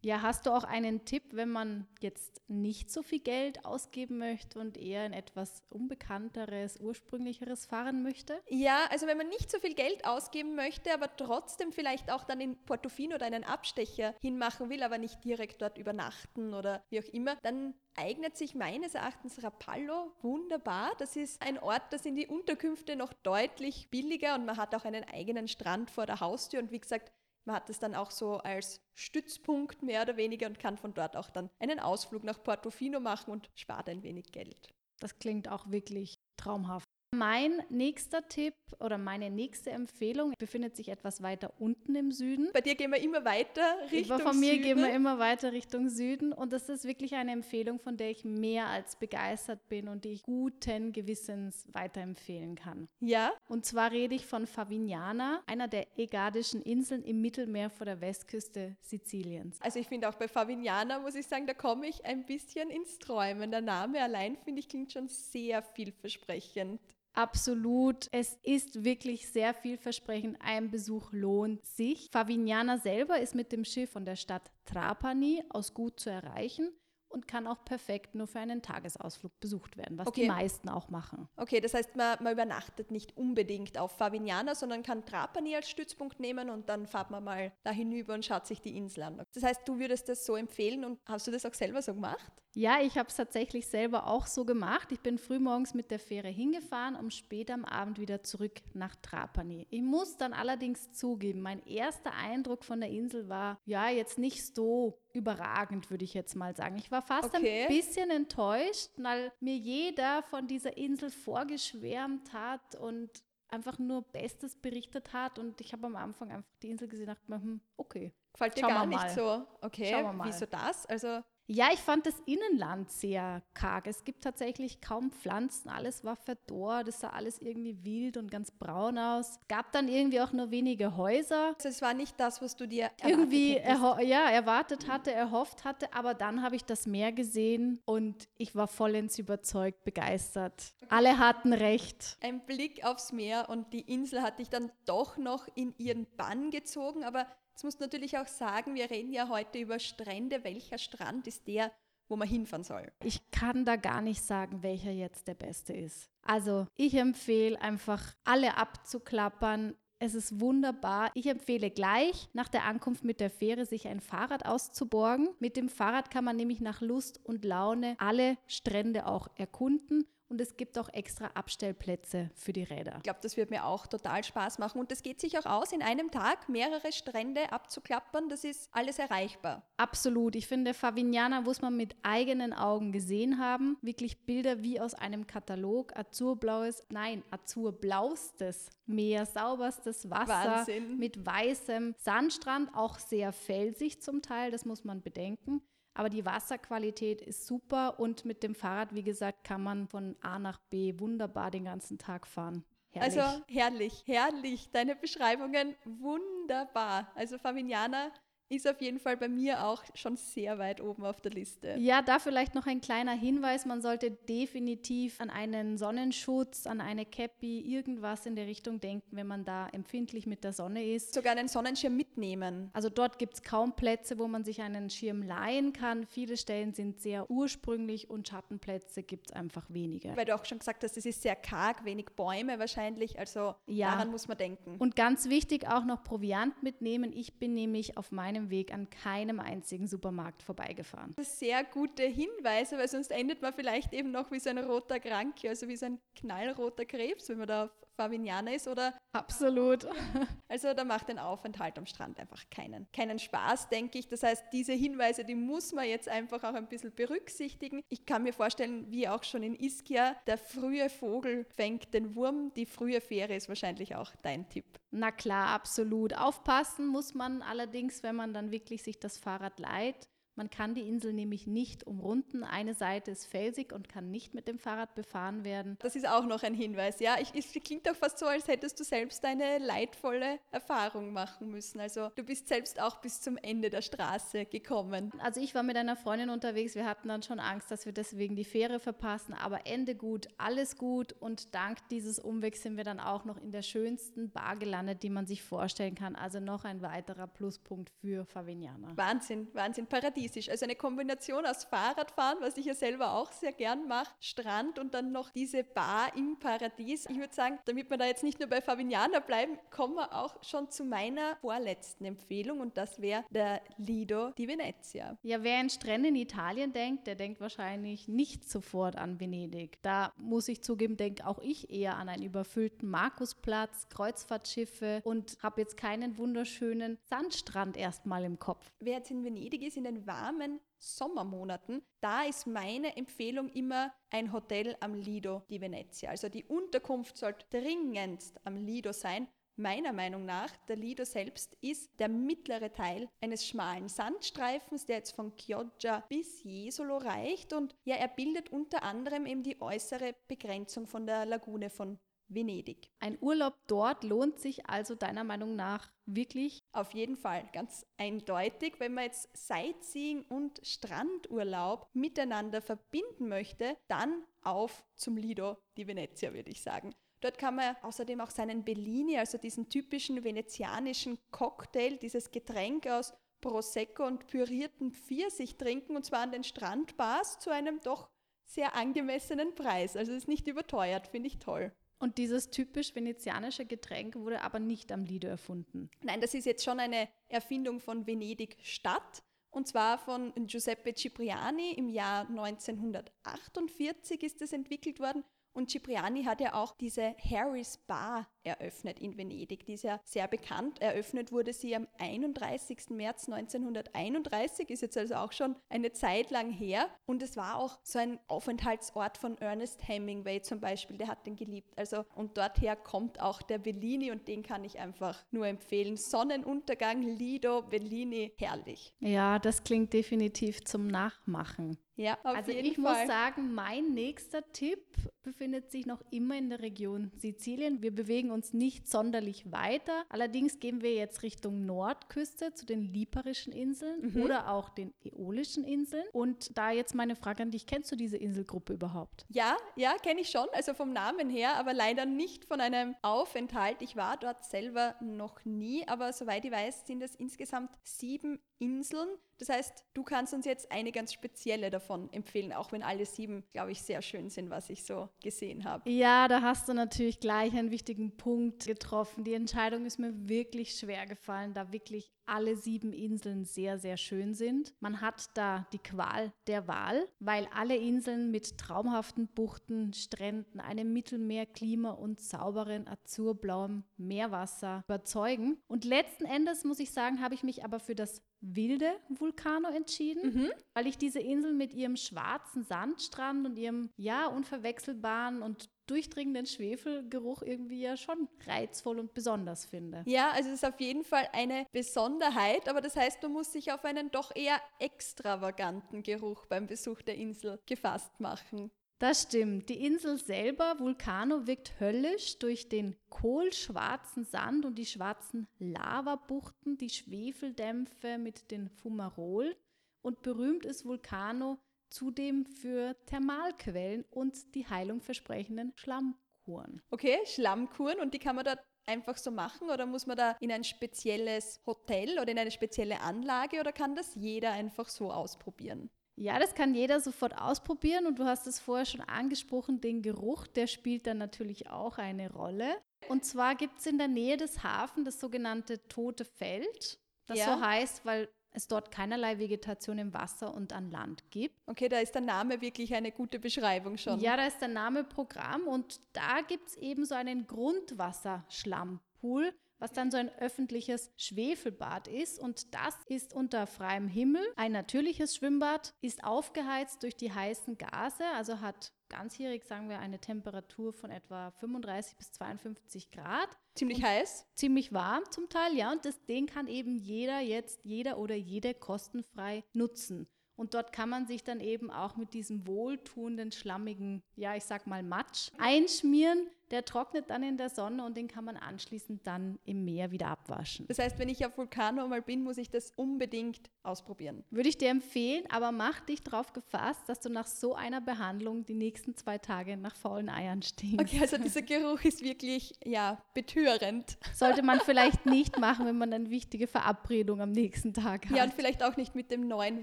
Ja, 0.00 0.22
hast 0.22 0.46
du 0.46 0.50
auch 0.50 0.62
einen 0.62 1.04
Tipp, 1.04 1.24
wenn 1.32 1.48
man 1.48 1.88
jetzt 2.00 2.40
nicht 2.46 2.90
so 2.90 3.02
viel 3.02 3.18
Geld 3.18 3.64
ausgeben 3.64 4.18
möchte 4.18 4.60
und 4.60 4.76
eher 4.76 5.04
in 5.04 5.12
etwas 5.12 5.64
unbekannteres, 5.70 6.78
ursprünglicheres 6.78 7.66
fahren 7.66 8.04
möchte? 8.04 8.40
Ja, 8.48 8.86
also 8.90 9.08
wenn 9.08 9.18
man 9.18 9.28
nicht 9.28 9.50
so 9.50 9.58
viel 9.58 9.74
Geld 9.74 10.04
ausgeben 10.04 10.54
möchte, 10.54 10.94
aber 10.94 11.16
trotzdem 11.16 11.72
vielleicht 11.72 12.12
auch 12.12 12.22
dann 12.22 12.40
in 12.40 12.56
Portofino 12.64 13.16
oder 13.16 13.26
einen 13.26 13.42
Abstecher 13.42 14.14
hinmachen 14.20 14.70
will, 14.70 14.84
aber 14.84 14.98
nicht 14.98 15.24
direkt 15.24 15.62
dort 15.62 15.78
übernachten 15.78 16.54
oder 16.54 16.80
wie 16.90 17.00
auch 17.00 17.12
immer, 17.12 17.36
dann 17.42 17.74
eignet 17.96 18.36
sich 18.36 18.54
meines 18.54 18.94
Erachtens 18.94 19.42
Rapallo 19.42 20.12
wunderbar. 20.22 20.92
Das 20.98 21.16
ist 21.16 21.42
ein 21.42 21.58
Ort, 21.58 21.82
da 21.90 21.98
sind 21.98 22.14
die 22.14 22.28
Unterkünfte 22.28 22.94
noch 22.94 23.12
deutlich 23.12 23.90
billiger 23.90 24.36
und 24.36 24.46
man 24.46 24.56
hat 24.56 24.76
auch 24.76 24.84
einen 24.84 25.02
eigenen 25.04 25.48
Strand 25.48 25.90
vor 25.90 26.06
der 26.06 26.20
Haustür 26.20 26.60
und 26.60 26.70
wie 26.70 26.80
gesagt, 26.80 27.10
man 27.48 27.56
hat 27.56 27.70
es 27.70 27.78
dann 27.78 27.94
auch 27.94 28.10
so 28.10 28.36
als 28.36 28.80
Stützpunkt 28.94 29.82
mehr 29.82 30.02
oder 30.02 30.16
weniger 30.16 30.46
und 30.46 30.58
kann 30.58 30.76
von 30.76 30.92
dort 30.92 31.16
auch 31.16 31.30
dann 31.30 31.48
einen 31.58 31.80
Ausflug 31.80 32.22
nach 32.22 32.42
Portofino 32.42 33.00
machen 33.00 33.32
und 33.32 33.50
spart 33.54 33.88
ein 33.88 34.02
wenig 34.02 34.30
Geld. 34.32 34.74
Das 35.00 35.18
klingt 35.18 35.48
auch 35.48 35.70
wirklich 35.70 36.20
traumhaft. 36.36 36.87
Mein 37.18 37.62
nächster 37.70 38.28
Tipp 38.28 38.54
oder 38.80 38.98
meine 38.98 39.30
nächste 39.30 39.70
Empfehlung 39.70 40.34
befindet 40.38 40.76
sich 40.76 40.90
etwas 40.90 41.22
weiter 41.22 41.54
unten 41.58 41.94
im 41.96 42.12
Süden. 42.12 42.50
Bei 42.52 42.60
dir 42.60 42.74
gehen 42.74 42.92
wir 42.92 43.00
immer 43.00 43.24
weiter 43.24 43.62
Richtung 43.90 44.20
Von 44.20 44.38
mir 44.38 44.52
Süden. 44.52 44.62
gehen 44.62 44.76
wir 44.76 44.92
immer 44.92 45.18
weiter 45.18 45.52
Richtung 45.52 45.88
Süden 45.88 46.34
und 46.34 46.52
das 46.52 46.68
ist 46.68 46.84
wirklich 46.84 47.14
eine 47.14 47.32
Empfehlung, 47.32 47.78
von 47.80 47.96
der 47.96 48.10
ich 48.10 48.26
mehr 48.26 48.66
als 48.66 48.96
begeistert 48.96 49.68
bin 49.70 49.88
und 49.88 50.04
die 50.04 50.10
ich 50.10 50.22
guten 50.22 50.92
Gewissens 50.92 51.66
weiterempfehlen 51.72 52.56
kann. 52.56 52.88
Ja, 53.00 53.32
Und 53.48 53.64
zwar 53.64 53.90
rede 53.90 54.14
ich 54.14 54.26
von 54.26 54.46
Favignana, 54.46 55.42
einer 55.46 55.66
der 55.66 55.86
Ägadischen 55.98 56.60
Inseln 56.60 57.02
im 57.04 57.22
Mittelmeer 57.22 57.70
vor 57.70 57.86
der 57.86 58.02
Westküste 58.02 58.76
Siziliens. 58.82 59.58
also 59.62 59.78
ich 59.78 59.88
finde 59.88 60.10
auch 60.10 60.14
bei 60.14 60.28
Favignana, 60.28 60.98
muss 60.98 61.14
ich 61.14 61.26
sagen, 61.26 61.46
da 61.46 61.54
komme 61.54 61.88
ich 61.88 62.04
ein 62.04 62.26
bisschen 62.26 62.68
ins 62.68 62.98
Träumen. 62.98 63.50
Der 63.50 63.62
Name 63.62 64.02
allein, 64.02 64.36
finde 64.36 64.60
ich, 64.60 64.68
klingt 64.68 64.92
schon 64.92 65.08
sehr 65.08 65.62
vielversprechend. 65.62 66.78
Absolut. 67.14 68.08
Es 68.12 68.38
ist 68.42 68.84
wirklich 68.84 69.28
sehr 69.30 69.54
vielversprechend. 69.54 70.36
Ein 70.40 70.70
Besuch 70.70 71.12
lohnt 71.12 71.64
sich. 71.66 72.08
Favignana 72.12 72.78
selber 72.78 73.20
ist 73.20 73.34
mit 73.34 73.52
dem 73.52 73.64
Schiff 73.64 73.90
von 73.90 74.04
der 74.04 74.16
Stadt 74.16 74.50
Trapani 74.64 75.42
aus 75.50 75.74
gut 75.74 75.98
zu 75.98 76.10
erreichen 76.10 76.70
und 77.10 77.26
kann 77.26 77.46
auch 77.46 77.64
perfekt 77.64 78.14
nur 78.14 78.26
für 78.26 78.38
einen 78.38 78.60
Tagesausflug 78.60 79.40
besucht 79.40 79.78
werden, 79.78 79.96
was 79.96 80.06
Okay. 80.08 80.22
die 80.22 80.26
meisten 80.28 80.68
auch 80.68 80.90
machen. 80.90 81.26
Okay, 81.36 81.60
das 81.60 81.72
heißt, 81.72 81.96
man, 81.96 82.22
man 82.22 82.34
übernachtet 82.34 82.90
nicht 82.90 83.16
unbedingt 83.16 83.78
auf 83.78 83.92
Favignana, 83.92 84.54
sondern 84.54 84.82
kann 84.82 85.04
Trapani 85.06 85.56
als 85.56 85.70
Stützpunkt 85.70 86.20
nehmen 86.20 86.50
und 86.50 86.68
dann 86.68 86.86
fahrt 86.86 87.10
man 87.10 87.24
mal 87.24 87.52
da 87.64 87.70
hinüber 87.70 88.12
und 88.14 88.26
schaut 88.26 88.46
sich 88.46 88.60
die 88.60 88.76
Insel 88.76 89.04
an. 89.04 89.22
Das 89.32 89.42
heißt, 89.42 89.62
du 89.66 89.78
würdest 89.78 90.08
das 90.10 90.26
so 90.26 90.36
empfehlen 90.36 90.84
und 90.84 91.00
hast 91.06 91.26
du 91.26 91.30
das 91.30 91.46
auch 91.46 91.54
selber 91.54 91.80
so 91.80 91.94
gemacht? 91.94 92.30
Ja, 92.54 92.80
ich 92.80 92.96
habe 92.98 93.08
es 93.08 93.14
tatsächlich 93.16 93.66
selber 93.68 94.06
auch 94.06 94.26
so 94.26 94.44
gemacht. 94.44 94.90
Ich 94.90 95.00
bin 95.00 95.18
frühmorgens 95.18 95.74
mit 95.74 95.90
der 95.90 95.98
Fähre 95.98 96.28
hingefahren, 96.28 96.96
um 96.96 97.10
später 97.10 97.54
am 97.54 97.64
Abend 97.64 98.00
wieder 98.00 98.22
zurück 98.22 98.60
nach 98.74 98.96
Trapani. 98.96 99.66
Ich 99.70 99.82
muss 99.82 100.16
dann 100.16 100.32
allerdings 100.32 100.92
zugeben, 100.92 101.40
mein 101.40 101.64
erster 101.66 102.12
Eindruck 102.14 102.64
von 102.64 102.80
der 102.80 102.90
Insel 102.90 103.28
war 103.28 103.60
ja 103.66 103.90
jetzt 103.90 104.18
nicht 104.18 104.54
so 104.56 104.98
überragend, 105.12 105.90
würde 105.90 106.04
ich 106.04 106.14
jetzt 106.14 106.34
mal 106.34 106.56
sagen. 106.56 106.76
Ich 106.78 106.90
war 106.90 107.02
fast 107.02 107.34
Okay. 107.34 107.62
ein 107.64 107.68
bisschen 107.68 108.10
enttäuscht, 108.10 108.90
weil 108.96 109.30
mir 109.40 109.56
jeder 109.56 110.22
von 110.24 110.46
dieser 110.48 110.76
Insel 110.76 111.10
vorgeschwärmt 111.10 112.32
hat 112.32 112.74
und 112.76 113.10
einfach 113.50 113.78
nur 113.78 114.02
Bestes 114.02 114.56
berichtet 114.56 115.12
hat 115.12 115.38
und 115.38 115.60
ich 115.60 115.72
habe 115.72 115.86
am 115.86 115.96
Anfang 115.96 116.30
einfach 116.30 116.50
die 116.62 116.70
Insel 116.70 116.88
gesehen 116.88 117.08
und 117.08 117.14
dachte 117.16 117.30
mir, 117.30 117.40
hm, 117.40 117.60
okay. 117.76 118.12
Gefällt 118.32 118.56
dir 118.56 118.60
Schauen 118.60 118.70
gar 118.70 118.86
nicht 118.86 119.10
so? 119.10 119.46
Okay, 119.62 119.90
Schauen 119.92 120.04
wir 120.04 120.12
mal. 120.12 120.26
wieso 120.28 120.46
das? 120.46 120.84
Also 120.86 121.20
Ja, 121.50 121.68
ich 121.72 121.80
fand 121.80 122.04
das 122.04 122.20
Innenland 122.26 122.90
sehr 122.90 123.42
karg. 123.54 123.86
Es 123.86 124.04
gibt 124.04 124.22
tatsächlich 124.22 124.82
kaum 124.82 125.10
Pflanzen, 125.10 125.70
alles 125.70 126.04
war 126.04 126.14
verdorrt, 126.14 126.88
es 126.88 127.00
sah 127.00 127.08
alles 127.08 127.40
irgendwie 127.40 127.82
wild 127.84 128.18
und 128.18 128.30
ganz 128.30 128.50
braun 128.50 128.98
aus. 128.98 129.30
Es 129.30 129.48
gab 129.48 129.72
dann 129.72 129.88
irgendwie 129.88 130.20
auch 130.20 130.34
nur 130.34 130.50
wenige 130.50 130.98
Häuser. 130.98 131.54
Also 131.56 131.70
es 131.70 131.80
war 131.80 131.94
nicht 131.94 132.20
das, 132.20 132.42
was 132.42 132.54
du 132.54 132.68
dir 132.68 132.90
Irgendwie 133.02 133.56
erho 133.56 133.98
ja, 134.00 134.28
erwartet 134.28 134.88
hatte, 134.88 135.10
erhofft 135.10 135.64
hatte, 135.64 135.94
aber 135.94 136.12
dann 136.12 136.42
habe 136.42 136.54
ich 136.54 136.66
das 136.66 136.86
Meer 136.86 137.12
gesehen 137.12 137.80
und 137.86 138.28
ich 138.36 138.54
war 138.54 138.68
vollends 138.68 139.18
überzeugt, 139.18 139.84
begeistert. 139.84 140.74
Alle 140.90 141.18
hatten 141.18 141.54
recht. 141.54 142.18
Ein 142.20 142.44
Blick 142.44 142.84
aufs 142.84 143.10
Meer 143.10 143.48
und 143.48 143.72
die 143.72 143.80
Insel 143.80 144.20
hat 144.20 144.38
dich 144.38 144.50
dann 144.50 144.70
doch 144.84 145.16
noch 145.16 145.48
in 145.54 145.74
ihren 145.78 146.06
Bann 146.18 146.50
gezogen. 146.50 147.04
Aber 147.04 147.26
jetzt 147.58 147.64
musst 147.64 147.80
du 147.80 147.84
natürlich 147.86 148.16
auch 148.16 148.28
sagen, 148.28 148.76
wir 148.76 148.88
reden 148.88 149.12
ja 149.12 149.28
heute 149.28 149.58
über 149.58 149.80
Strände. 149.80 150.44
Welcher 150.44 150.78
Strand 150.78 151.26
ist 151.26 151.48
der, 151.48 151.72
wo 152.06 152.14
man 152.14 152.28
hinfahren 152.28 152.62
soll? 152.62 152.92
Ich 153.02 153.32
kann 153.32 153.64
da 153.64 153.74
gar 153.74 154.00
nicht 154.00 154.22
sagen, 154.22 154.62
welcher 154.62 154.92
jetzt 154.92 155.26
der 155.26 155.34
beste 155.34 155.72
ist. 155.72 156.08
Also, 156.22 156.68
ich 156.76 156.94
empfehle 156.94 157.60
einfach, 157.60 158.14
alle 158.22 158.56
abzuklappern. 158.56 159.74
Es 159.98 160.14
ist 160.14 160.38
wunderbar. 160.38 161.10
Ich 161.14 161.26
empfehle 161.26 161.72
gleich 161.72 162.28
nach 162.32 162.46
der 162.46 162.62
Ankunft 162.62 163.02
mit 163.02 163.18
der 163.18 163.28
Fähre 163.28 163.66
sich 163.66 163.88
ein 163.88 163.98
Fahrrad 163.98 164.46
auszuborgen. 164.46 165.28
Mit 165.40 165.56
dem 165.56 165.68
Fahrrad 165.68 166.12
kann 166.12 166.22
man 166.24 166.36
nämlich 166.36 166.60
nach 166.60 166.80
Lust 166.80 167.18
und 167.24 167.44
Laune 167.44 167.96
alle 167.98 168.38
Strände 168.46 169.04
auch 169.08 169.26
erkunden 169.34 170.06
und 170.28 170.40
es 170.40 170.56
gibt 170.56 170.78
auch 170.78 170.88
extra 170.92 171.26
Abstellplätze 171.34 172.30
für 172.34 172.52
die 172.52 172.62
Räder. 172.62 172.96
Ich 172.96 173.02
glaube, 173.02 173.20
das 173.22 173.36
wird 173.36 173.50
mir 173.50 173.64
auch 173.64 173.86
total 173.86 174.22
Spaß 174.22 174.58
machen. 174.58 174.78
Und 174.78 174.90
das 174.90 175.02
geht 175.02 175.20
sich 175.20 175.38
auch 175.38 175.46
aus, 175.46 175.72
in 175.72 175.82
einem 175.82 176.10
Tag 176.10 176.48
mehrere 176.48 176.92
Strände 176.92 177.50
abzuklappern. 177.50 178.28
Das 178.28 178.44
ist 178.44 178.68
alles 178.72 178.98
erreichbar. 178.98 179.62
Absolut. 179.78 180.36
Ich 180.36 180.46
finde, 180.46 180.74
Favignana 180.74 181.40
muss 181.40 181.62
man 181.62 181.76
mit 181.76 181.96
eigenen 182.02 182.52
Augen 182.52 182.92
gesehen 182.92 183.38
haben. 183.38 183.78
Wirklich 183.80 184.26
Bilder 184.26 184.62
wie 184.62 184.80
aus 184.80 184.94
einem 184.94 185.26
Katalog. 185.26 185.96
Azurblaues, 185.96 186.82
nein, 186.90 187.22
azurblauestes 187.30 188.70
Meer, 188.86 189.26
sauberstes 189.26 190.08
Wasser 190.10 190.58
Wahnsinn. 190.58 190.98
mit 190.98 191.24
weißem 191.24 191.94
Sandstrand, 191.98 192.74
auch 192.74 192.98
sehr 192.98 193.32
felsig 193.32 194.00
zum 194.00 194.22
Teil, 194.22 194.50
das 194.50 194.64
muss 194.64 194.84
man 194.84 195.02
bedenken. 195.02 195.62
Aber 195.98 196.10
die 196.10 196.24
Wasserqualität 196.24 197.20
ist 197.20 197.48
super 197.48 197.98
und 197.98 198.24
mit 198.24 198.44
dem 198.44 198.54
Fahrrad, 198.54 198.94
wie 198.94 199.02
gesagt, 199.02 199.42
kann 199.42 199.64
man 199.64 199.88
von 199.88 200.14
A 200.20 200.38
nach 200.38 200.60
B 200.70 200.94
wunderbar 200.96 201.50
den 201.50 201.64
ganzen 201.64 201.98
Tag 201.98 202.28
fahren. 202.28 202.62
Herrlich. 202.90 203.20
Also 203.20 203.42
herrlich, 203.48 204.04
herrlich. 204.06 204.70
Deine 204.70 204.94
Beschreibungen 204.94 205.74
wunderbar. 205.84 207.10
Also 207.16 207.36
Favignana 207.36 208.12
ist 208.50 208.66
auf 208.68 208.80
jeden 208.80 208.98
Fall 208.98 209.16
bei 209.16 209.28
mir 209.28 209.64
auch 209.64 209.82
schon 209.94 210.16
sehr 210.16 210.58
weit 210.58 210.80
oben 210.80 211.04
auf 211.04 211.20
der 211.20 211.32
Liste. 211.32 211.74
Ja, 211.78 212.00
da 212.02 212.18
vielleicht 212.18 212.54
noch 212.54 212.66
ein 212.66 212.80
kleiner 212.80 213.12
Hinweis. 213.12 213.66
Man 213.66 213.82
sollte 213.82 214.10
definitiv 214.10 215.20
an 215.20 215.28
einen 215.30 215.76
Sonnenschutz, 215.76 216.66
an 216.66 216.80
eine 216.80 217.04
Cappy, 217.04 217.60
irgendwas 217.60 218.24
in 218.26 218.36
der 218.36 218.46
Richtung 218.46 218.80
denken, 218.80 219.16
wenn 219.16 219.26
man 219.26 219.44
da 219.44 219.68
empfindlich 219.68 220.26
mit 220.26 220.44
der 220.44 220.52
Sonne 220.52 220.84
ist. 220.84 221.12
Sogar 221.14 221.32
einen 221.32 221.48
Sonnenschirm 221.48 221.94
mitnehmen. 221.96 222.70
Also 222.72 222.88
dort 222.88 223.18
gibt 223.18 223.34
es 223.34 223.42
kaum 223.42 223.74
Plätze, 223.76 224.18
wo 224.18 224.26
man 224.28 224.44
sich 224.44 224.62
einen 224.62 224.88
Schirm 224.88 225.22
leihen 225.22 225.72
kann. 225.74 226.06
Viele 226.06 226.36
Stellen 226.36 226.72
sind 226.72 227.00
sehr 227.00 227.30
ursprünglich 227.30 228.08
und 228.08 228.28
Schattenplätze 228.28 229.02
gibt 229.02 229.30
es 229.30 229.36
einfach 229.36 229.66
wenige. 229.68 230.16
Weil 230.16 230.24
du 230.24 230.34
auch 230.34 230.44
schon 230.44 230.58
gesagt 230.58 230.82
hast, 230.84 230.96
es 230.96 231.04
ist 231.04 231.20
sehr 231.22 231.36
karg, 231.36 231.84
wenig 231.84 232.06
Bäume 232.16 232.58
wahrscheinlich. 232.58 233.18
Also 233.18 233.54
Ja. 233.66 233.90
daran 233.90 234.10
muss 234.10 234.26
man 234.26 234.38
denken. 234.38 234.76
Und 234.78 234.96
ganz 234.96 235.28
wichtig 235.28 235.68
auch 235.68 235.84
noch 235.84 236.02
Proviant 236.02 236.62
mitnehmen. 236.62 237.12
Ich 237.12 237.34
bin 237.34 237.52
nämlich 237.54 237.96
auf 237.98 238.10
meinem 238.10 238.37
Weg 238.50 238.72
an 238.72 238.88
keinem 238.90 239.40
einzigen 239.40 239.86
Supermarkt 239.86 240.42
vorbeigefahren. 240.42 241.14
sehr 241.20 241.64
gute 241.64 242.04
Hinweise, 242.04 242.78
weil 242.78 242.88
sonst 242.88 243.10
endet 243.10 243.42
man 243.42 243.52
vielleicht 243.52 243.92
eben 243.92 244.10
noch 244.10 244.30
wie 244.30 244.38
so 244.38 244.50
ein 244.50 244.58
roter 244.58 245.00
Kranke, 245.00 245.48
also 245.48 245.68
wie 245.68 245.76
so 245.76 245.86
ein 245.86 245.98
knallroter 246.16 246.84
Krebs, 246.84 247.28
wenn 247.28 247.38
man 247.38 247.48
da 247.48 247.64
auf 247.64 247.70
Favignana 247.98 248.52
ist. 248.52 248.68
Oder 248.68 248.94
Absolut. 249.12 249.86
also 250.48 250.72
da 250.72 250.84
macht 250.84 251.10
ein 251.10 251.18
Aufenthalt 251.18 251.76
am 251.78 251.86
Strand 251.86 252.20
einfach 252.20 252.48
keinen, 252.50 252.86
keinen 252.92 253.18
Spaß, 253.18 253.68
denke 253.68 253.98
ich. 253.98 254.08
Das 254.08 254.22
heißt, 254.22 254.44
diese 254.52 254.72
Hinweise, 254.72 255.24
die 255.24 255.34
muss 255.34 255.72
man 255.72 255.86
jetzt 255.86 256.08
einfach 256.08 256.44
auch 256.44 256.54
ein 256.54 256.68
bisschen 256.68 256.94
berücksichtigen. 256.94 257.82
Ich 257.88 258.06
kann 258.06 258.22
mir 258.22 258.32
vorstellen, 258.32 258.86
wie 258.90 259.08
auch 259.08 259.24
schon 259.24 259.42
in 259.42 259.54
Ischia, 259.54 260.16
der 260.26 260.38
frühe 260.38 260.88
Vogel 260.88 261.44
fängt 261.56 261.92
den 261.92 262.14
Wurm. 262.14 262.52
Die 262.54 262.66
frühe 262.66 263.00
Fähre 263.00 263.34
ist 263.34 263.48
wahrscheinlich 263.48 263.96
auch 263.96 264.12
dein 264.22 264.48
Tipp. 264.48 264.66
Na 264.90 265.10
klar, 265.12 265.48
absolut. 265.48 266.14
Aufpassen 266.14 266.86
muss 266.86 267.14
man 267.14 267.42
allerdings, 267.42 268.02
wenn 268.02 268.16
man 268.16 268.32
dann 268.32 268.50
wirklich 268.50 268.82
sich 268.82 268.98
das 268.98 269.18
Fahrrad 269.18 269.58
leiht. 269.60 270.08
Man 270.38 270.50
kann 270.50 270.72
die 270.72 270.82
Insel 270.82 271.12
nämlich 271.12 271.48
nicht 271.48 271.84
umrunden. 271.84 272.44
Eine 272.44 272.72
Seite 272.72 273.10
ist 273.10 273.26
felsig 273.26 273.72
und 273.72 273.88
kann 273.88 274.12
nicht 274.12 274.34
mit 274.34 274.46
dem 274.46 274.60
Fahrrad 274.60 274.94
befahren 274.94 275.42
werden. 275.42 275.76
Das 275.80 275.96
ist 275.96 276.06
auch 276.06 276.26
noch 276.26 276.44
ein 276.44 276.54
Hinweis. 276.54 277.00
Ja, 277.00 277.16
ich, 277.20 277.34
es 277.34 277.52
klingt 277.64 277.88
doch 277.88 277.96
fast 277.96 278.20
so, 278.20 278.26
als 278.26 278.46
hättest 278.46 278.78
du 278.78 278.84
selbst 278.84 279.24
eine 279.24 279.58
leidvolle 279.58 280.38
Erfahrung 280.52 281.12
machen 281.12 281.50
müssen. 281.50 281.80
Also 281.80 282.10
du 282.14 282.22
bist 282.22 282.46
selbst 282.46 282.80
auch 282.80 283.00
bis 283.00 283.20
zum 283.20 283.36
Ende 283.36 283.68
der 283.68 283.82
Straße 283.82 284.44
gekommen. 284.44 285.10
Also 285.18 285.40
ich 285.40 285.56
war 285.56 285.64
mit 285.64 285.76
einer 285.76 285.96
Freundin 285.96 286.30
unterwegs. 286.30 286.76
Wir 286.76 286.86
hatten 286.86 287.08
dann 287.08 287.24
schon 287.24 287.40
Angst, 287.40 287.72
dass 287.72 287.84
wir 287.84 287.92
deswegen 287.92 288.36
die 288.36 288.44
Fähre 288.44 288.78
verpassen. 288.78 289.34
Aber 289.34 289.66
Ende 289.66 289.96
gut, 289.96 290.28
alles 290.38 290.76
gut. 290.76 291.16
Und 291.18 291.52
dank 291.52 291.78
dieses 291.88 292.20
Umwegs 292.20 292.62
sind 292.62 292.76
wir 292.76 292.84
dann 292.84 293.00
auch 293.00 293.24
noch 293.24 293.38
in 293.38 293.50
der 293.50 293.62
schönsten 293.62 294.30
Bar 294.30 294.56
gelandet, 294.56 295.02
die 295.02 295.10
man 295.10 295.26
sich 295.26 295.42
vorstellen 295.42 295.96
kann. 295.96 296.14
Also 296.14 296.38
noch 296.38 296.64
ein 296.64 296.80
weiterer 296.80 297.26
Pluspunkt 297.26 297.90
für 297.90 298.24
Favignana. 298.24 298.96
Wahnsinn, 298.96 299.48
Wahnsinn, 299.52 299.88
paradiesisch. 300.28 300.48
Also 300.48 300.64
eine 300.64 300.76
Kombination 300.76 301.46
aus 301.46 301.64
Fahrradfahren, 301.64 302.38
was 302.40 302.56
ich 302.56 302.66
ja 302.66 302.74
selber 302.74 303.14
auch 303.14 303.32
sehr 303.32 303.52
gern 303.52 303.88
mache, 303.88 304.10
Strand 304.20 304.78
und 304.78 304.94
dann 304.94 305.12
noch 305.12 305.30
diese 305.30 305.64
Bar 305.64 306.14
im 306.16 306.38
Paradies. 306.38 307.06
Ich 307.08 307.18
würde 307.18 307.34
sagen, 307.34 307.58
damit 307.64 307.90
wir 307.90 307.96
da 307.96 308.06
jetzt 308.06 308.22
nicht 308.22 308.38
nur 308.38 308.48
bei 308.48 308.60
Favignana 308.60 309.20
bleiben, 309.20 309.58
kommen 309.70 309.94
wir 309.94 310.12
auch 310.12 310.42
schon 310.42 310.70
zu 310.70 310.84
meiner 310.84 311.36
vorletzten 311.36 312.04
Empfehlung 312.04 312.60
und 312.60 312.76
das 312.76 313.00
wäre 313.00 313.24
der 313.30 313.60
Lido 313.78 314.30
di 314.30 314.48
Venezia. 314.48 315.16
Ja, 315.22 315.42
wer 315.42 315.58
an 315.58 315.70
Strände 315.70 316.08
in 316.08 316.16
Italien 316.16 316.72
denkt, 316.72 317.06
der 317.06 317.14
denkt 317.14 317.40
wahrscheinlich 317.40 318.08
nicht 318.08 318.48
sofort 318.48 318.96
an 318.96 319.20
Venedig. 319.20 319.78
Da 319.82 320.12
muss 320.16 320.48
ich 320.48 320.62
zugeben, 320.62 320.96
denke 320.96 321.26
auch 321.26 321.38
ich 321.40 321.70
eher 321.70 321.96
an 321.96 322.08
einen 322.08 322.22
überfüllten 322.22 322.88
Markusplatz, 322.88 323.88
Kreuzfahrtschiffe 323.88 325.00
und 325.04 325.38
habe 325.42 325.60
jetzt 325.60 325.76
keinen 325.76 326.18
wunderschönen 326.18 326.98
Sandstrand 327.08 327.76
erstmal 327.76 328.24
im 328.24 328.38
Kopf. 328.38 328.70
Wer 328.80 328.98
jetzt 328.98 329.10
in 329.10 329.24
Venedig 329.24 329.62
ist, 329.62 329.76
in 329.76 329.84
den 329.84 330.06
warmen 330.20 330.60
Sommermonaten, 330.78 331.82
da 332.00 332.22
ist 332.22 332.46
meine 332.46 332.96
Empfehlung 332.96 333.48
immer 333.50 333.92
ein 334.10 334.32
Hotel 334.32 334.76
am 334.80 334.94
Lido 334.94 335.42
di 335.50 335.60
Venezia. 335.60 336.10
Also 336.10 336.28
die 336.28 336.44
Unterkunft 336.44 337.16
sollte 337.16 337.46
dringendst 337.50 338.38
am 338.44 338.56
Lido 338.56 338.92
sein. 338.92 339.28
Meiner 339.56 339.92
Meinung 339.92 340.24
nach, 340.24 340.56
der 340.68 340.76
Lido 340.76 341.04
selbst 341.04 341.56
ist 341.60 341.98
der 341.98 342.08
mittlere 342.08 342.72
Teil 342.72 343.08
eines 343.20 343.44
schmalen 343.44 343.88
Sandstreifens, 343.88 344.86
der 344.86 344.98
jetzt 344.98 345.16
von 345.16 345.34
Chioggia 345.36 346.04
bis 346.08 346.44
Jesolo 346.44 346.98
reicht 346.98 347.52
und 347.52 347.74
ja, 347.84 347.96
er 347.96 348.06
bildet 348.06 348.50
unter 348.50 348.84
anderem 348.84 349.26
eben 349.26 349.42
die 349.42 349.60
äußere 349.60 350.14
Begrenzung 350.28 350.86
von 350.86 351.06
der 351.06 351.26
Lagune 351.26 351.70
von 351.70 351.98
Venedig. 352.28 352.90
Ein 353.00 353.18
Urlaub 353.20 353.54
dort 353.66 354.04
lohnt 354.04 354.38
sich 354.38 354.66
also 354.68 354.94
deiner 354.94 355.24
Meinung 355.24 355.56
nach 355.56 355.90
wirklich? 356.06 356.62
Auf 356.72 356.92
jeden 356.92 357.16
Fall, 357.16 357.48
ganz 357.52 357.86
eindeutig. 357.96 358.74
Wenn 358.78 358.94
man 358.94 359.04
jetzt 359.04 359.28
Sightseeing 359.36 360.22
und 360.28 360.60
Strandurlaub 360.62 361.88
miteinander 361.94 362.60
verbinden 362.60 363.28
möchte, 363.28 363.76
dann 363.88 364.24
auf 364.42 364.84
zum 364.94 365.16
Lido 365.16 365.56
di 365.76 365.86
Venezia, 365.86 366.32
würde 366.32 366.50
ich 366.50 366.62
sagen. 366.62 366.94
Dort 367.20 367.38
kann 367.38 367.56
man 367.56 367.76
außerdem 367.82 368.20
auch 368.20 368.30
seinen 368.30 368.64
Bellini, 368.64 369.18
also 369.18 369.38
diesen 369.38 369.68
typischen 369.68 370.22
venezianischen 370.22 371.18
Cocktail, 371.30 371.96
dieses 371.96 372.30
Getränk 372.30 372.86
aus 372.86 373.12
Prosecco 373.40 374.06
und 374.06 374.26
pürierten 374.26 374.92
Pfirsich 374.92 375.56
trinken, 375.56 375.96
und 375.96 376.04
zwar 376.04 376.20
an 376.20 376.32
den 376.32 376.44
Strandbars 376.44 377.38
zu 377.38 377.50
einem 377.50 377.80
doch 377.80 378.08
sehr 378.44 378.74
angemessenen 378.74 379.54
Preis. 379.54 379.96
Also 379.96 380.12
es 380.12 380.18
ist 380.18 380.28
nicht 380.28 380.46
überteuert, 380.46 381.08
finde 381.08 381.28
ich 381.28 381.38
toll. 381.38 381.72
Und 381.98 382.18
dieses 382.18 382.50
typisch 382.50 382.94
venezianische 382.94 383.66
Getränk 383.66 384.14
wurde 384.16 384.42
aber 384.42 384.60
nicht 384.60 384.92
am 384.92 385.04
Lido 385.04 385.26
erfunden. 385.28 385.90
Nein, 386.02 386.20
das 386.20 386.34
ist 386.34 386.44
jetzt 386.46 386.64
schon 386.64 386.78
eine 386.78 387.08
Erfindung 387.28 387.80
von 387.80 388.06
Venedig 388.06 388.56
Stadt. 388.62 389.22
Und 389.50 389.66
zwar 389.66 389.98
von 389.98 390.32
Giuseppe 390.46 390.94
Cipriani 390.94 391.72
im 391.72 391.88
Jahr 391.88 392.28
1948 392.28 394.22
ist 394.22 394.42
es 394.42 394.52
entwickelt 394.52 395.00
worden 395.00 395.24
und 395.58 395.70
Cipriani 395.70 396.22
hat 396.22 396.40
ja 396.40 396.54
auch 396.54 396.76
diese 396.76 397.16
Harry's 397.18 397.78
Bar 397.78 398.28
eröffnet 398.44 399.00
in 399.00 399.18
Venedig. 399.18 399.66
Die 399.66 399.72
ist 399.72 399.82
ja 399.82 400.00
sehr 400.04 400.28
bekannt. 400.28 400.80
Eröffnet 400.80 401.32
wurde 401.32 401.52
sie 401.52 401.74
am 401.74 401.88
31. 401.98 402.90
März 402.90 403.28
1931, 403.28 404.70
ist 404.70 404.82
jetzt 404.82 404.96
also 404.96 405.16
auch 405.16 405.32
schon 405.32 405.56
eine 405.68 405.90
Zeit 405.90 406.30
lang 406.30 406.52
her. 406.52 406.88
Und 407.06 407.24
es 407.24 407.36
war 407.36 407.56
auch 407.56 407.80
so 407.82 407.98
ein 407.98 408.20
Aufenthaltsort 408.28 409.18
von 409.18 409.36
Ernest 409.38 409.86
Hemingway 409.88 410.40
zum 410.42 410.60
Beispiel, 410.60 410.96
der 410.96 411.08
hat 411.08 411.26
den 411.26 411.34
geliebt. 411.34 411.76
Also, 411.76 412.04
und 412.14 412.38
dorther 412.38 412.76
kommt 412.76 413.20
auch 413.20 413.42
der 413.42 413.58
Bellini 413.58 414.12
und 414.12 414.28
den 414.28 414.44
kann 414.44 414.62
ich 414.62 414.78
einfach 414.78 415.24
nur 415.32 415.48
empfehlen. 415.48 415.96
Sonnenuntergang, 415.96 417.02
Lido, 417.02 417.62
Bellini, 417.62 418.32
herrlich. 418.38 418.94
Ja, 419.00 419.40
das 419.40 419.64
klingt 419.64 419.92
definitiv 419.92 420.64
zum 420.64 420.86
Nachmachen. 420.86 421.78
Ja, 421.98 422.14
auf 422.22 422.36
also 422.36 422.52
jeden 422.52 422.68
ich 422.68 422.76
Fall. 422.76 422.98
muss 423.04 423.06
sagen, 423.12 423.52
mein 423.54 423.92
nächster 423.92 424.42
Tipp 424.52 424.78
befindet 425.24 425.70
sich 425.70 425.84
noch 425.84 426.00
immer 426.10 426.38
in 426.38 426.48
der 426.48 426.60
Region 426.60 427.10
Sizilien. 427.16 427.82
Wir 427.82 427.94
bewegen 427.94 428.30
uns 428.30 428.52
nicht 428.54 428.88
sonderlich 428.88 429.50
weiter. 429.52 430.04
Allerdings 430.08 430.60
gehen 430.60 430.80
wir 430.80 430.94
jetzt 430.94 431.22
Richtung 431.22 431.66
Nordküste 431.66 432.54
zu 432.54 432.64
den 432.64 432.80
Liparischen 432.82 433.52
Inseln 433.52 434.14
Mhm. 434.14 434.22
oder 434.22 434.48
auch 434.50 434.68
den 434.70 434.94
Äolischen 435.04 435.64
Inseln. 435.64 436.04
Und 436.12 436.56
da 436.56 436.70
jetzt 436.70 436.94
meine 436.94 437.16
Frage 437.16 437.42
an 437.42 437.50
dich, 437.50 437.66
kennst 437.66 437.90
du 437.92 437.96
diese 437.96 438.16
Inselgruppe 438.16 438.74
überhaupt? 438.74 439.26
Ja, 439.28 439.56
ja, 439.76 439.94
kenne 440.00 440.20
ich 440.20 440.30
schon, 440.30 440.46
also 440.52 440.74
vom 440.74 440.92
Namen 440.92 441.28
her, 441.28 441.56
aber 441.56 441.74
leider 441.74 442.06
nicht 442.06 442.44
von 442.44 442.60
einem 442.60 442.94
Aufenthalt. 443.02 443.82
Ich 443.82 443.96
war 443.96 444.16
dort 444.16 444.44
selber 444.44 444.94
noch 445.00 445.44
nie, 445.44 445.86
aber 445.88 446.12
soweit 446.12 446.44
ich 446.44 446.52
weiß, 446.52 446.86
sind 446.86 447.02
es 447.02 447.16
insgesamt 447.16 447.70
sieben 447.82 448.38
Inseln. 448.58 449.08
Das 449.38 449.48
heißt, 449.48 449.84
du 449.94 450.02
kannst 450.02 450.34
uns 450.34 450.44
jetzt 450.44 450.72
eine 450.72 450.90
ganz 450.90 451.12
spezielle 451.12 451.70
davon 451.70 452.12
empfehlen, 452.12 452.52
auch 452.52 452.72
wenn 452.72 452.82
alle 452.82 453.06
sieben, 453.06 453.44
glaube 453.52 453.70
ich, 453.70 453.82
sehr 453.82 454.02
schön 454.02 454.30
sind, 454.30 454.50
was 454.50 454.68
ich 454.68 454.84
so 454.84 455.08
gesehen 455.22 455.64
habe. 455.64 455.88
Ja, 455.88 456.26
da 456.26 456.42
hast 456.42 456.68
du 456.68 456.74
natürlich 456.74 457.20
gleich 457.20 457.56
einen 457.56 457.70
wichtigen 457.70 458.16
Punkt 458.16 458.66
getroffen. 458.66 459.22
Die 459.22 459.34
Entscheidung 459.34 459.86
ist 459.86 459.98
mir 459.98 460.12
wirklich 460.28 460.74
schwer 460.74 461.06
gefallen, 461.06 461.54
da 461.54 461.72
wirklich 461.72 462.12
alle 462.26 462.56
sieben 462.56 462.92
Inseln 462.92 463.44
sehr, 463.44 463.78
sehr 463.78 463.96
schön 463.96 464.34
sind. 464.34 464.74
Man 464.80 465.00
hat 465.00 465.30
da 465.34 465.66
die 465.72 465.78
Qual 465.78 466.32
der 466.46 466.68
Wahl, 466.68 467.08
weil 467.20 467.48
alle 467.54 467.76
Inseln 467.76 468.30
mit 468.30 468.58
traumhaften 468.58 469.28
Buchten, 469.28 469.94
Stränden, 469.94 470.60
einem 470.60 470.92
Mittelmeerklima 470.92 471.90
und 471.92 472.20
sauberen 472.20 472.86
azurblauem 472.86 473.84
Meerwasser 473.96 474.82
überzeugen. 474.86 475.58
Und 475.68 475.84
letzten 475.84 476.26
Endes 476.26 476.64
muss 476.64 476.80
ich 476.80 476.90
sagen, 476.90 477.22
habe 477.22 477.34
ich 477.34 477.42
mich 477.42 477.64
aber 477.64 477.80
für 477.80 477.94
das 477.94 478.22
wilde 478.40 478.92
Vulcano 479.08 479.68
entschieden, 479.68 480.34
Mhm. 480.34 480.52
weil 480.74 480.86
ich 480.86 480.96
diese 480.98 481.20
Insel 481.20 481.52
mit 481.54 481.74
ihrem 481.74 481.96
schwarzen 481.96 482.64
Sandstrand 482.64 483.46
und 483.46 483.58
ihrem 483.58 483.90
ja 483.96 484.26
unverwechselbaren 484.26 485.42
und 485.42 485.68
durchdringenden 485.86 486.46
Schwefelgeruch 486.46 487.42
irgendwie 487.42 487.80
ja 487.80 487.96
schon 487.96 488.28
reizvoll 488.46 488.98
und 488.98 489.14
besonders 489.14 489.64
finde. 489.66 490.02
Ja, 490.06 490.30
also 490.32 490.50
es 490.50 490.56
ist 490.62 490.64
auf 490.64 490.78
jeden 490.80 491.02
Fall 491.02 491.26
eine 491.32 491.66
Besonderheit, 491.72 492.68
aber 492.68 492.80
das 492.80 492.94
heißt, 492.94 493.22
man 493.22 493.32
muss 493.32 493.52
sich 493.52 493.72
auf 493.72 493.84
einen 493.84 494.10
doch 494.10 494.34
eher 494.36 494.60
extravaganten 494.78 496.02
Geruch 496.02 496.46
beim 496.46 496.66
Besuch 496.66 497.02
der 497.02 497.16
Insel 497.16 497.58
gefasst 497.66 498.20
machen. 498.20 498.70
Das 498.98 499.22
stimmt. 499.22 499.68
Die 499.68 499.84
Insel 499.84 500.18
selber, 500.18 500.80
Vulcano, 500.80 501.46
wirkt 501.46 501.78
höllisch 501.78 502.38
durch 502.38 502.68
den 502.68 502.96
kohlschwarzen 503.10 504.24
Sand 504.24 504.64
und 504.64 504.76
die 504.76 504.86
schwarzen 504.86 505.46
Lavabuchten, 505.58 506.76
die 506.78 506.90
Schwefeldämpfe 506.90 508.18
mit 508.18 508.50
den 508.50 508.68
Fumarol. 508.68 509.56
Und 510.02 510.22
berühmt 510.22 510.64
ist 510.64 510.84
Vulcano 510.84 511.58
zudem 511.90 512.44
für 512.44 512.96
Thermalquellen 513.06 514.04
und 514.10 514.54
die 514.54 514.66
Heilung 514.66 515.00
versprechenden 515.00 515.72
Schlammkuren. 515.76 516.82
Okay, 516.90 517.18
Schlammkuren 517.24 518.00
und 518.00 518.14
die 518.14 518.18
kann 518.18 518.36
man 518.36 518.44
dort 518.44 518.60
einfach 518.84 519.16
so 519.16 519.30
machen 519.30 519.70
oder 519.70 519.86
muss 519.86 520.06
man 520.06 520.16
da 520.16 520.36
in 520.40 520.50
ein 520.50 520.64
spezielles 520.64 521.60
Hotel 521.66 522.18
oder 522.18 522.30
in 522.30 522.38
eine 522.38 522.50
spezielle 522.50 523.00
Anlage 523.00 523.60
oder 523.60 523.72
kann 523.72 523.94
das 523.94 524.14
jeder 524.16 524.52
einfach 524.52 524.88
so 524.88 525.12
ausprobieren? 525.12 525.90
Ja, 526.20 526.38
das 526.40 526.54
kann 526.54 526.74
jeder 526.74 527.00
sofort 527.00 527.38
ausprobieren 527.40 528.06
und 528.06 528.18
du 528.18 528.24
hast 528.24 528.46
es 528.46 528.58
vorher 528.58 528.86
schon 528.86 529.02
angesprochen, 529.02 529.80
den 529.80 530.02
Geruch, 530.02 530.46
der 530.48 530.66
spielt 530.66 531.06
dann 531.06 531.18
natürlich 531.18 531.70
auch 531.70 531.98
eine 531.98 532.32
Rolle. 532.32 532.76
Und 533.08 533.24
zwar 533.24 533.54
gibt 533.54 533.78
es 533.78 533.86
in 533.86 533.98
der 533.98 534.08
Nähe 534.08 534.36
des 534.36 534.64
Hafens 534.64 535.04
das 535.04 535.20
sogenannte 535.20 535.86
Tote 535.88 536.24
Feld, 536.24 536.98
das 537.26 537.38
Ja. 537.38 537.56
so 537.56 537.60
heißt, 537.64 538.04
weil 538.04 538.28
es 538.50 538.66
dort 538.66 538.90
keinerlei 538.90 539.38
Vegetation 539.38 539.98
im 539.98 540.12
Wasser 540.12 540.52
und 540.52 540.72
an 540.72 540.90
Land 540.90 541.22
gibt. 541.30 541.54
Okay, 541.66 541.88
da 541.88 542.00
ist 542.00 542.14
der 542.14 542.22
Name 542.22 542.60
wirklich 542.60 542.92
eine 542.94 543.12
gute 543.12 543.38
Beschreibung 543.38 543.96
schon. 543.96 544.18
Ja, 544.18 544.36
da 544.36 544.46
ist 544.46 544.60
der 544.60 544.68
Name 544.68 545.04
Programm 545.04 545.68
und 545.68 546.00
da 546.12 546.40
gibt 546.40 546.66
es 546.68 546.76
eben 546.76 547.04
so 547.04 547.14
einen 547.14 547.46
Grundwasserschlammpool, 547.46 549.52
was 549.78 549.92
dann 549.92 550.10
so 550.10 550.16
ein 550.16 550.30
öffentliches 550.38 551.12
Schwefelbad 551.16 552.08
ist. 552.08 552.38
Und 552.38 552.74
das 552.74 552.94
ist 553.06 553.32
unter 553.32 553.66
freiem 553.66 554.08
Himmel 554.08 554.42
ein 554.56 554.72
natürliches 554.72 555.36
Schwimmbad, 555.36 555.94
ist 556.00 556.24
aufgeheizt 556.24 557.02
durch 557.02 557.16
die 557.16 557.32
heißen 557.32 557.78
Gase, 557.78 558.24
also 558.34 558.60
hat 558.60 558.92
ganzjährig, 559.08 559.64
sagen 559.64 559.88
wir, 559.88 559.98
eine 560.00 560.18
Temperatur 560.18 560.92
von 560.92 561.10
etwa 561.10 561.50
35 561.52 562.16
bis 562.16 562.32
52 562.32 563.10
Grad. 563.10 563.48
Ziemlich 563.74 564.02
heiß. 564.02 564.46
Ziemlich 564.54 564.92
warm 564.92 565.22
zum 565.30 565.48
Teil, 565.48 565.74
ja. 565.74 565.92
Und 565.92 566.04
das, 566.04 566.22
den 566.26 566.46
kann 566.46 566.68
eben 566.68 566.96
jeder 566.96 567.40
jetzt, 567.40 567.84
jeder 567.84 568.18
oder 568.18 568.34
jede 568.34 568.74
kostenfrei 568.74 569.64
nutzen. 569.72 570.28
Und 570.56 570.74
dort 570.74 570.92
kann 570.92 571.08
man 571.08 571.28
sich 571.28 571.44
dann 571.44 571.60
eben 571.60 571.88
auch 571.88 572.16
mit 572.16 572.34
diesem 572.34 572.66
wohltuenden, 572.66 573.52
schlammigen, 573.52 574.24
ja, 574.34 574.56
ich 574.56 574.64
sag 574.64 574.88
mal 574.88 575.04
Matsch 575.04 575.50
einschmieren. 575.56 576.48
Der 576.70 576.84
trocknet 576.84 577.30
dann 577.30 577.42
in 577.42 577.56
der 577.56 577.70
Sonne 577.70 578.04
und 578.04 578.16
den 578.16 578.28
kann 578.28 578.44
man 578.44 578.56
anschließend 578.56 579.26
dann 579.26 579.58
im 579.64 579.84
Meer 579.84 580.10
wieder 580.10 580.28
abwaschen. 580.28 580.86
Das 580.86 580.98
heißt, 580.98 581.18
wenn 581.18 581.28
ich 581.28 581.44
auf 581.46 581.56
Vulcano 581.56 582.06
mal 582.06 582.22
bin, 582.22 582.42
muss 582.42 582.58
ich 582.58 582.70
das 582.70 582.92
unbedingt 582.96 583.70
ausprobieren. 583.82 584.44
Würde 584.50 584.68
ich 584.68 584.76
dir 584.76 584.90
empfehlen, 584.90 585.44
aber 585.48 585.72
mach 585.72 586.00
dich 586.00 586.22
darauf 586.22 586.52
gefasst, 586.52 587.08
dass 587.08 587.20
du 587.20 587.30
nach 587.30 587.46
so 587.46 587.74
einer 587.74 588.00
Behandlung 588.00 588.66
die 588.66 588.74
nächsten 588.74 589.16
zwei 589.16 589.38
Tage 589.38 589.76
nach 589.76 589.96
faulen 589.96 590.28
Eiern 590.28 590.62
stinkst. 590.62 591.00
Okay, 591.00 591.20
also 591.20 591.38
dieser 591.38 591.62
Geruch 591.62 592.00
ist 592.02 592.22
wirklich, 592.22 592.74
ja, 592.84 593.22
betörend. 593.34 594.18
Sollte 594.34 594.62
man 594.62 594.80
vielleicht 594.80 595.26
nicht 595.26 595.58
machen, 595.58 595.86
wenn 595.86 595.96
man 595.96 596.12
eine 596.12 596.30
wichtige 596.30 596.66
Verabredung 596.66 597.40
am 597.40 597.52
nächsten 597.52 597.94
Tag 597.94 598.28
hat. 598.28 598.36
Ja, 598.36 598.44
und 598.44 598.52
vielleicht 598.52 598.82
auch 598.82 598.96
nicht 598.96 599.14
mit 599.14 599.30
dem 599.30 599.48
neuen 599.48 599.82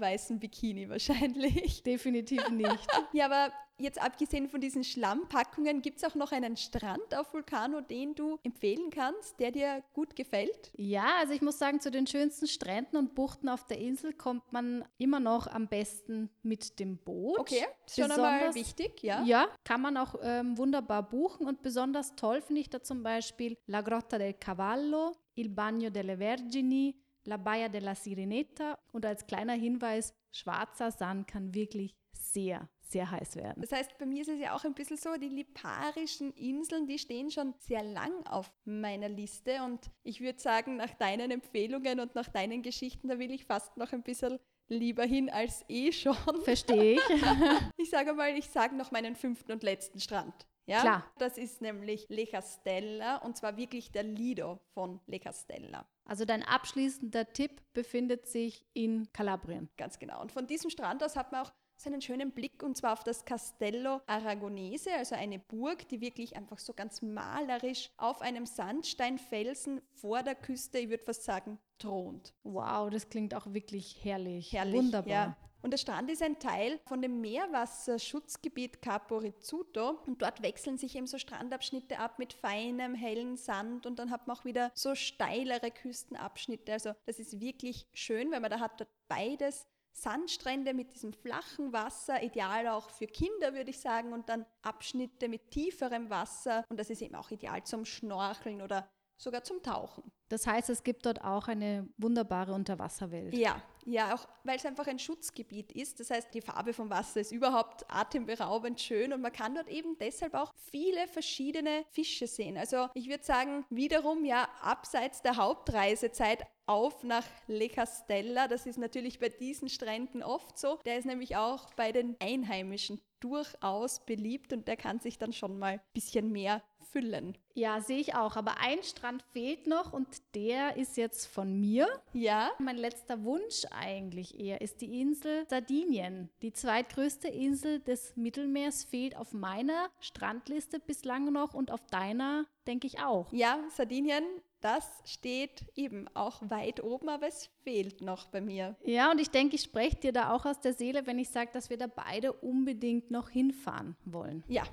weißen 0.00 0.38
Bikini 0.38 0.88
wahrscheinlich. 0.88 1.82
Definitiv 1.82 2.48
nicht. 2.50 2.86
Ja, 3.12 3.26
aber 3.26 3.52
jetzt 3.78 4.00
abgesehen 4.00 4.48
von 4.48 4.60
diesen 4.60 4.84
Schlammpackungen, 4.84 5.82
gibt 5.82 5.98
es 5.98 6.04
auch 6.04 6.14
noch 6.14 6.32
einen 6.32 6.56
Strand 6.56 7.14
auf 7.14 7.32
Vulcano, 7.32 7.80
den 7.80 8.14
du 8.14 8.38
empfehlen 8.42 8.90
kannst, 8.90 9.38
der 9.38 9.50
dir 9.52 9.82
gut 9.92 10.16
gefällt? 10.16 10.70
Ja, 10.76 11.16
also 11.18 11.32
ich 11.32 11.42
muss 11.42 11.58
sagen, 11.58 11.80
zu 11.80 11.90
den 11.90 12.06
schönsten 12.06 12.46
Stränden 12.46 12.96
und 12.96 13.14
Buchten 13.14 13.48
auf 13.48 13.66
der 13.66 13.78
Insel 13.78 14.12
kommt 14.12 14.52
man 14.52 14.84
immer 14.98 15.20
noch 15.20 15.46
am 15.46 15.68
besten 15.68 16.30
mit 16.42 16.78
dem 16.78 16.98
Boot. 16.98 17.38
Okay, 17.38 17.66
schon 17.88 18.10
einmal 18.10 18.38
Besonders- 18.48 18.54
wichtig, 18.54 19.02
ja. 19.02 19.22
Ja, 19.24 19.48
kann 19.64 19.80
man 19.82 19.96
auch 19.96 20.14
ähm, 20.22 20.56
wunderbar 20.56 21.02
buchen 21.08 21.46
und 21.46 21.62
besonders 21.62 22.14
toll 22.16 22.40
finde 22.40 22.60
ich 22.60 22.70
da 22.70 22.82
zum 22.82 23.02
Beispiel 23.02 23.56
La 23.66 23.80
Grotta 23.82 24.18
del 24.18 24.34
Cavallo, 24.34 25.12
Il 25.34 25.50
Bagno 25.50 25.90
delle 25.90 26.16
Vergini, 26.16 26.96
La 27.24 27.36
Baia 27.36 27.68
della 27.68 27.94
Sirenetta 27.94 28.78
und 28.92 29.04
als 29.04 29.26
kleiner 29.26 29.54
Hinweis, 29.54 30.14
schwarzer 30.30 30.90
Sand 30.90 31.26
kann 31.26 31.54
wirklich 31.54 31.94
sehr, 32.36 32.68
sehr 32.82 33.10
heiß 33.10 33.36
werden. 33.36 33.62
Das 33.62 33.72
heißt, 33.72 33.96
bei 33.96 34.04
mir 34.04 34.20
ist 34.20 34.28
es 34.28 34.38
ja 34.38 34.54
auch 34.54 34.64
ein 34.64 34.74
bisschen 34.74 34.98
so, 34.98 35.16
die 35.16 35.28
liparischen 35.28 36.32
Inseln, 36.34 36.86
die 36.86 36.98
stehen 36.98 37.30
schon 37.30 37.54
sehr 37.58 37.82
lang 37.82 38.26
auf 38.26 38.52
meiner 38.66 39.08
Liste 39.08 39.62
und 39.64 39.90
ich 40.02 40.20
würde 40.20 40.38
sagen, 40.38 40.76
nach 40.76 40.92
deinen 40.94 41.30
Empfehlungen 41.30 41.98
und 41.98 42.14
nach 42.14 42.28
deinen 42.28 42.60
Geschichten, 42.60 43.08
da 43.08 43.18
will 43.18 43.30
ich 43.30 43.46
fast 43.46 43.78
noch 43.78 43.92
ein 43.94 44.02
bisschen 44.02 44.38
lieber 44.68 45.04
hin 45.04 45.30
als 45.30 45.64
eh 45.68 45.92
schon. 45.92 46.16
Verstehe 46.44 46.96
ich. 46.96 47.00
ich 47.78 47.88
sage 47.88 48.12
mal, 48.12 48.36
ich 48.36 48.50
sage 48.50 48.76
noch 48.76 48.90
meinen 48.90 49.16
fünften 49.16 49.52
und 49.52 49.62
letzten 49.62 49.98
Strand. 49.98 50.46
Ja? 50.66 50.80
Klar. 50.80 51.12
Das 51.18 51.38
ist 51.38 51.62
nämlich 51.62 52.06
Le 52.10 52.26
Castella 52.26 53.16
und 53.18 53.38
zwar 53.38 53.56
wirklich 53.56 53.92
der 53.92 54.02
Lido 54.02 54.60
von 54.74 55.00
Le 55.06 55.20
Castella. 55.20 55.88
Also 56.04 56.26
dein 56.26 56.42
abschließender 56.42 57.32
Tipp 57.32 57.62
befindet 57.72 58.26
sich 58.26 58.66
in 58.74 59.10
Kalabrien. 59.12 59.70
Ganz 59.78 59.98
genau. 59.98 60.20
Und 60.20 60.32
von 60.32 60.46
diesem 60.46 60.68
Strand 60.70 61.02
aus 61.02 61.16
hat 61.16 61.32
man 61.32 61.46
auch 61.46 61.52
so 61.76 61.90
einen 61.90 62.00
schönen 62.00 62.32
Blick 62.32 62.62
und 62.62 62.76
zwar 62.76 62.92
auf 62.92 63.04
das 63.04 63.24
Castello 63.24 64.00
Aragonese, 64.06 64.92
also 64.94 65.14
eine 65.14 65.38
Burg, 65.38 65.88
die 65.88 66.00
wirklich 66.00 66.36
einfach 66.36 66.58
so 66.58 66.72
ganz 66.72 67.02
malerisch 67.02 67.90
auf 67.96 68.20
einem 68.20 68.46
Sandsteinfelsen 68.46 69.80
vor 69.94 70.22
der 70.22 70.34
Küste, 70.34 70.78
ich 70.78 70.88
würde 70.88 71.04
fast 71.04 71.24
sagen, 71.24 71.58
thront. 71.78 72.34
Wow, 72.42 72.90
das 72.90 73.08
klingt 73.08 73.34
auch 73.34 73.52
wirklich 73.52 74.02
herrlich. 74.02 74.52
Herrlich. 74.52 74.74
Wunderbar. 74.74 75.12
Ja. 75.12 75.36
Und 75.66 75.72
der 75.72 75.78
Strand 75.78 76.08
ist 76.12 76.22
ein 76.22 76.38
Teil 76.38 76.78
von 76.86 77.02
dem 77.02 77.20
Meerwasserschutzgebiet 77.20 78.80
Capo 78.82 79.18
Rizzuto. 79.18 79.98
Und 80.06 80.22
dort 80.22 80.40
wechseln 80.40 80.78
sich 80.78 80.94
eben 80.94 81.08
so 81.08 81.18
Strandabschnitte 81.18 81.98
ab 81.98 82.20
mit 82.20 82.34
feinem, 82.34 82.94
hellen 82.94 83.36
Sand. 83.36 83.84
Und 83.84 83.98
dann 83.98 84.12
hat 84.12 84.28
man 84.28 84.36
auch 84.36 84.44
wieder 84.44 84.70
so 84.74 84.94
steilere 84.94 85.72
Küstenabschnitte. 85.72 86.72
Also 86.72 86.92
das 87.04 87.18
ist 87.18 87.40
wirklich 87.40 87.88
schön, 87.94 88.30
weil 88.30 88.38
man 88.38 88.50
da 88.50 88.60
hat 88.60 88.80
dort 88.80 88.90
beides. 89.08 89.66
Sandstrände 89.96 90.74
mit 90.74 90.94
diesem 90.94 91.14
flachen 91.14 91.72
Wasser, 91.72 92.22
ideal 92.22 92.68
auch 92.68 92.90
für 92.90 93.06
Kinder, 93.06 93.54
würde 93.54 93.70
ich 93.70 93.80
sagen, 93.80 94.12
und 94.12 94.28
dann 94.28 94.44
Abschnitte 94.60 95.28
mit 95.28 95.50
tieferem 95.50 96.10
Wasser. 96.10 96.64
Und 96.68 96.78
das 96.78 96.90
ist 96.90 97.00
eben 97.00 97.14
auch 97.14 97.30
ideal 97.30 97.62
zum 97.64 97.86
Schnorcheln 97.86 98.60
oder 98.60 98.88
sogar 99.16 99.42
zum 99.42 99.62
Tauchen. 99.62 100.12
Das 100.28 100.46
heißt, 100.46 100.68
es 100.68 100.82
gibt 100.82 101.06
dort 101.06 101.24
auch 101.24 101.48
eine 101.48 101.88
wunderbare 101.96 102.52
Unterwasserwelt. 102.52 103.34
Ja, 103.34 103.62
ja, 103.86 104.14
auch 104.14 104.28
weil 104.44 104.56
es 104.56 104.66
einfach 104.66 104.86
ein 104.86 104.98
Schutzgebiet 104.98 105.72
ist. 105.72 106.00
Das 106.00 106.10
heißt, 106.10 106.34
die 106.34 106.40
Farbe 106.40 106.72
vom 106.72 106.90
Wasser 106.90 107.20
ist 107.20 107.32
überhaupt 107.32 107.84
atemberaubend 107.88 108.80
schön 108.80 109.12
und 109.12 109.20
man 109.20 109.32
kann 109.32 109.54
dort 109.54 109.68
eben 109.68 109.96
deshalb 109.98 110.34
auch 110.34 110.52
viele 110.70 111.06
verschiedene 111.08 111.84
Fische 111.90 112.26
sehen. 112.26 112.58
Also 112.58 112.88
ich 112.94 113.08
würde 113.08 113.24
sagen, 113.24 113.64
wiederum 113.70 114.24
ja 114.24 114.48
abseits 114.60 115.22
der 115.22 115.36
Hauptreisezeit 115.36 116.46
auf 116.66 117.04
nach 117.04 117.24
Le 117.46 117.68
Castella. 117.68 118.48
Das 118.48 118.66
ist 118.66 118.76
natürlich 118.76 119.20
bei 119.20 119.28
diesen 119.28 119.68
Stränden 119.68 120.22
oft 120.22 120.58
so. 120.58 120.78
Der 120.84 120.98
ist 120.98 121.06
nämlich 121.06 121.36
auch 121.36 121.72
bei 121.74 121.92
den 121.92 122.16
Einheimischen 122.20 123.00
durchaus 123.20 124.04
beliebt 124.04 124.52
und 124.52 124.66
der 124.68 124.76
kann 124.76 124.98
sich 124.98 125.16
dann 125.16 125.32
schon 125.32 125.58
mal 125.58 125.74
ein 125.74 125.80
bisschen 125.94 126.32
mehr 126.32 126.62
füllen. 126.96 127.36
Ja, 127.54 127.80
sehe 127.80 127.98
ich 127.98 128.14
auch. 128.14 128.36
Aber 128.36 128.60
ein 128.60 128.82
Strand 128.82 129.22
fehlt 129.32 129.66
noch 129.66 129.92
und 129.92 130.06
der 130.34 130.76
ist 130.76 130.96
jetzt 130.96 131.26
von 131.26 131.60
mir. 131.60 131.88
Ja. 132.12 132.50
Mein 132.58 132.76
letzter 132.76 133.22
Wunsch 133.22 133.64
eigentlich 133.70 134.38
eher 134.38 134.60
ist 134.60 134.80
die 134.80 135.00
Insel 135.00 135.46
Sardinien. 135.48 136.30
Die 136.42 136.52
zweitgrößte 136.52 137.28
Insel 137.28 137.80
des 137.80 138.16
Mittelmeers 138.16 138.84
fehlt 138.84 139.16
auf 139.16 139.32
meiner 139.32 139.88
Strandliste 140.00 140.80
bislang 140.80 141.32
noch 141.32 141.54
und 141.54 141.70
auf 141.70 141.86
deiner 141.86 142.46
denke 142.66 142.86
ich 142.86 143.00
auch. 143.00 143.32
Ja, 143.32 143.58
Sardinien 143.70 144.24
das 144.62 144.90
steht 145.04 145.66
eben 145.76 146.08
auch 146.14 146.40
weit 146.48 146.82
oben, 146.82 147.08
aber 147.08 147.28
es 147.28 147.50
fehlt 147.62 148.00
noch 148.00 148.26
bei 148.28 148.40
mir. 148.40 148.74
Ja, 148.84 149.10
und 149.12 149.20
ich 149.20 149.30
denke, 149.30 149.54
ich 149.54 149.62
spreche 149.62 149.96
dir 149.96 150.12
da 150.12 150.34
auch 150.34 150.44
aus 150.46 150.60
der 150.60 150.72
Seele, 150.72 151.06
wenn 151.06 151.18
ich 151.18 151.28
sage, 151.28 151.50
dass 151.52 151.70
wir 151.70 151.76
da 151.76 151.86
beide 151.86 152.32
unbedingt 152.32 153.10
noch 153.10 153.28
hinfahren 153.28 153.96
wollen. 154.04 154.42
Ja, 154.48 154.64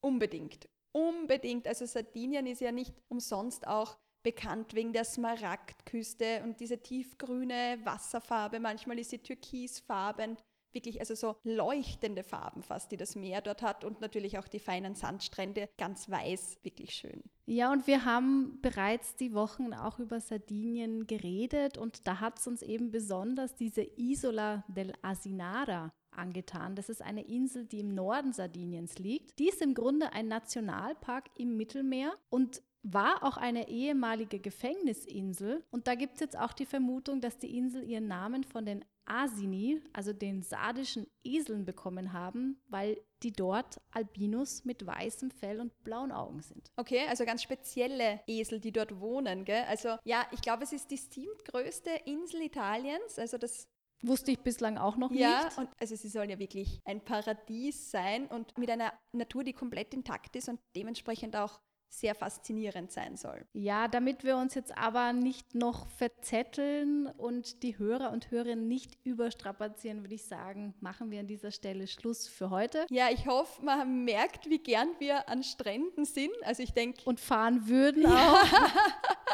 unbedingt. 0.00 0.68
Unbedingt. 0.96 1.68
Also 1.68 1.84
Sardinien 1.84 2.46
ist 2.46 2.62
ja 2.62 2.72
nicht 2.72 2.94
umsonst 3.08 3.66
auch 3.66 3.98
bekannt 4.22 4.72
wegen 4.72 4.94
der 4.94 5.04
Smaragdküste 5.04 6.42
und 6.42 6.58
diese 6.58 6.78
tiefgrüne 6.78 7.78
Wasserfarbe. 7.84 8.60
Manchmal 8.60 8.98
ist 8.98 9.10
sie 9.10 9.18
türkisfarben 9.18 10.38
wirklich 10.76 11.00
also 11.00 11.14
so 11.14 11.36
leuchtende 11.42 12.22
Farben 12.22 12.62
fast, 12.62 12.92
die 12.92 12.96
das 12.96 13.16
Meer 13.16 13.40
dort 13.40 13.62
hat 13.62 13.82
und 13.82 14.00
natürlich 14.00 14.38
auch 14.38 14.46
die 14.46 14.58
feinen 14.58 14.94
Sandstrände 14.94 15.68
ganz 15.78 16.08
weiß, 16.08 16.58
wirklich 16.62 16.94
schön. 16.94 17.22
Ja, 17.46 17.72
und 17.72 17.86
wir 17.86 18.04
haben 18.04 18.58
bereits 18.60 19.16
die 19.16 19.32
Wochen 19.32 19.72
auch 19.72 19.98
über 19.98 20.20
Sardinien 20.20 21.06
geredet 21.06 21.78
und 21.78 22.06
da 22.06 22.20
hat 22.20 22.38
es 22.38 22.46
uns 22.46 22.62
eben 22.62 22.90
besonders 22.90 23.54
diese 23.54 23.82
Isola 23.96 24.64
del 24.68 24.92
Asinara 25.02 25.92
angetan. 26.18 26.74
Das 26.76 26.88
ist 26.88 27.02
eine 27.02 27.24
Insel, 27.26 27.66
die 27.66 27.80
im 27.80 27.94
Norden 27.94 28.32
Sardiniens 28.32 28.98
liegt. 28.98 29.38
Die 29.38 29.48
ist 29.48 29.62
im 29.62 29.74
Grunde 29.74 30.12
ein 30.12 30.28
Nationalpark 30.28 31.30
im 31.36 31.56
Mittelmeer 31.56 32.14
und 32.30 32.62
war 32.82 33.24
auch 33.24 33.36
eine 33.36 33.68
ehemalige 33.68 34.38
Gefängnisinsel. 34.38 35.64
Und 35.70 35.88
da 35.88 35.94
gibt 35.94 36.14
es 36.14 36.20
jetzt 36.20 36.38
auch 36.38 36.52
die 36.52 36.66
Vermutung, 36.66 37.20
dass 37.20 37.38
die 37.38 37.56
Insel 37.56 37.82
ihren 37.82 38.06
Namen 38.06 38.44
von 38.44 38.64
den 38.64 38.84
Asini, 39.06 39.80
also 39.92 40.12
den 40.12 40.42
sardischen 40.42 41.06
Eseln, 41.24 41.64
bekommen 41.64 42.12
haben, 42.12 42.60
weil 42.68 43.00
die 43.22 43.32
dort 43.32 43.80
Albinos 43.92 44.64
mit 44.64 44.84
weißem 44.84 45.30
Fell 45.30 45.60
und 45.60 45.72
blauen 45.84 46.12
Augen 46.12 46.42
sind. 46.42 46.70
Okay, 46.76 47.02
also 47.08 47.24
ganz 47.24 47.42
spezielle 47.42 48.20
Esel, 48.26 48.60
die 48.60 48.72
dort 48.72 49.00
wohnen, 49.00 49.44
gell? 49.44 49.64
Also 49.68 49.96
ja, 50.04 50.26
ich 50.32 50.40
glaube, 50.40 50.64
es 50.64 50.72
ist 50.72 50.90
die 50.90 50.96
siebtgrößte 50.96 51.90
Insel 52.04 52.42
Italiens, 52.42 53.18
also 53.18 53.38
das 53.38 53.68
Wusste 54.02 54.30
ich 54.30 54.40
bislang 54.40 54.78
auch 54.78 54.96
noch 54.96 55.10
ja, 55.10 55.44
nicht. 55.44 55.56
Ja, 55.56 55.62
und 55.62 55.70
also 55.78 55.96
sie 55.96 56.08
soll 56.08 56.30
ja 56.30 56.38
wirklich 56.38 56.80
ein 56.84 57.00
Paradies 57.00 57.90
sein 57.90 58.26
und 58.26 58.56
mit 58.58 58.70
einer 58.70 58.92
Natur, 59.12 59.44
die 59.44 59.52
komplett 59.52 59.94
intakt 59.94 60.36
ist 60.36 60.48
und 60.48 60.60
dementsprechend 60.74 61.36
auch 61.36 61.60
sehr 61.88 62.14
faszinierend 62.14 62.92
sein 62.92 63.16
soll. 63.16 63.46
Ja, 63.52 63.88
damit 63.88 64.24
wir 64.24 64.36
uns 64.36 64.54
jetzt 64.54 64.76
aber 64.76 65.12
nicht 65.12 65.54
noch 65.54 65.88
verzetteln 65.88 67.06
und 67.06 67.62
die 67.62 67.78
Hörer 67.78 68.12
und 68.12 68.30
Hörerinnen 68.30 68.68
nicht 68.68 68.98
überstrapazieren, 69.04 70.02
würde 70.02 70.14
ich 70.14 70.24
sagen, 70.24 70.74
machen 70.80 71.10
wir 71.10 71.20
an 71.20 71.26
dieser 71.26 71.50
Stelle 71.50 71.86
Schluss 71.86 72.28
für 72.28 72.50
heute. 72.50 72.86
Ja, 72.90 73.08
ich 73.10 73.26
hoffe, 73.26 73.64
man 73.64 74.04
merkt, 74.04 74.50
wie 74.50 74.58
gern 74.58 74.88
wir 74.98 75.28
an 75.28 75.42
Stränden 75.42 76.04
sind. 76.04 76.34
Also 76.42 76.62
ich 76.62 76.72
denke. 76.72 77.02
Und 77.04 77.20
fahren 77.20 77.68
würden 77.68 78.06
auch. 78.06 78.44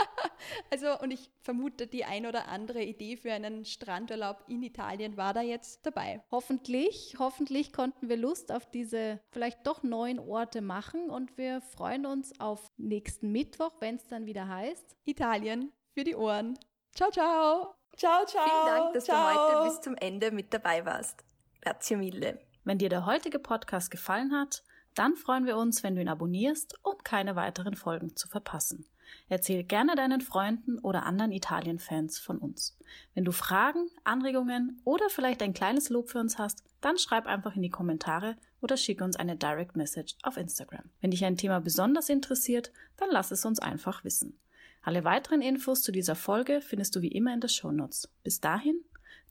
also, 0.71 0.99
und 1.01 1.11
ich 1.11 1.31
vermute, 1.41 1.87
die 1.87 2.05
ein 2.05 2.27
oder 2.27 2.49
andere 2.49 2.83
Idee 2.83 3.17
für 3.17 3.33
einen 3.33 3.65
Strandurlaub 3.65 4.45
in 4.49 4.63
Italien 4.63 5.17
war 5.17 5.35
da 5.35 5.43
jetzt 5.43 5.85
dabei. 5.87 6.23
Hoffentlich, 6.31 7.17
hoffentlich 7.19 7.73
konnten 7.73 8.09
wir 8.09 8.17
Lust 8.17 8.53
auf 8.53 8.71
diese 8.71 9.21
vielleicht 9.31 9.67
doch 9.67 9.83
neuen 9.83 10.19
Orte 10.19 10.61
machen 10.61 11.11
und 11.11 11.37
wir 11.39 11.61
freuen 11.61 12.07
uns 12.07 12.39
auf 12.41 12.71
nächsten 12.77 13.33
Mittwoch, 13.33 13.73
wenn 13.81 13.97
es 13.97 14.07
dann 14.07 14.27
wieder 14.27 14.49
heißt. 14.49 14.97
Italien 15.05 15.73
für 15.95 16.05
die 16.05 16.17
Ohren. 16.17 16.59
Ciao, 16.95 17.11
ciao. 17.11 17.75
Ciao, 17.97 18.25
ciao. 18.27 18.45
Vielen 18.45 18.77
Dank, 18.77 18.95
dass 18.95 19.05
ciao. 19.05 19.17
du 19.17 19.59
heute 19.59 19.69
bis 19.69 19.81
zum 19.81 19.95
Ende 19.97 20.31
mit 20.31 20.53
dabei 20.53 20.85
warst. 20.85 21.25
Grazie 21.61 21.97
mille. 21.97 22.41
Wenn 22.65 22.79
dir 22.79 22.89
der 22.89 23.07
heutige 23.07 23.39
Podcast 23.39 23.91
gefallen 23.91 24.33
hat, 24.33 24.63
dann 24.95 25.17
freuen 25.17 25.47
wir 25.47 25.57
uns, 25.57 25.83
wenn 25.83 25.95
du 25.95 26.01
ihn 26.01 26.09
abonnierst, 26.09 26.79
um 26.83 26.99
keine 27.03 27.35
weiteren 27.37 27.77
Folgen 27.77 28.17
zu 28.17 28.29
verpassen. 28.29 28.87
Erzähl 29.29 29.65
gerne 29.65 29.95
deinen 29.95 30.21
Freunden 30.21 30.79
oder 30.79 31.05
anderen 31.05 31.33
Italien-Fans 31.33 32.19
von 32.19 32.39
uns. 32.39 32.77
Wenn 33.15 33.25
du 33.25 33.33
Fragen, 33.33 33.89
Anregungen 34.05 34.81
oder 34.85 35.09
vielleicht 35.09 35.43
ein 35.43 35.55
kleines 35.55 35.89
Lob 35.89 36.11
für 36.11 36.19
uns 36.19 36.39
hast, 36.39 36.63
dann 36.81 36.99
schreib 36.99 37.27
einfach 37.27 37.57
in 37.57 37.63
die 37.63 37.71
Kommentare 37.71 38.37
oder 38.61 38.77
schicke 38.77 39.05
uns 39.05 39.17
eine 39.17 39.37
Direct 39.37 39.77
Message 39.77 40.17
auf 40.23 40.37
Instagram. 40.37 40.85
Wenn 41.01 41.11
dich 41.11 41.25
ein 41.25 41.37
Thema 41.37 41.61
besonders 41.61 42.09
interessiert, 42.09 42.73
dann 42.97 43.09
lass 43.11 43.31
es 43.31 43.45
uns 43.45 43.59
einfach 43.59 44.05
wissen. 44.05 44.39
Alle 44.83 45.05
weiteren 45.05 45.43
Infos 45.43 45.83
zu 45.83 45.93
dieser 45.93 46.17
Folge 46.17 46.61
findest 46.61 46.97
du 46.97 47.03
wie 47.03 47.13
immer 47.13 47.33
in 47.33 47.41
den 47.41 47.49
Shownotes. 47.49 48.09
Bis 48.25 48.41
dahin, 48.41 48.81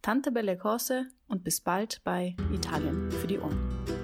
Tante 0.01 0.31
Belle 0.31 0.57
Cose 0.57 1.07
und 1.27 1.43
bis 1.43 1.61
bald 1.61 2.01
bei 2.03 2.35
Italien 2.53 3.11
für 3.11 3.27
die 3.27 3.37
Ohren. 3.37 4.00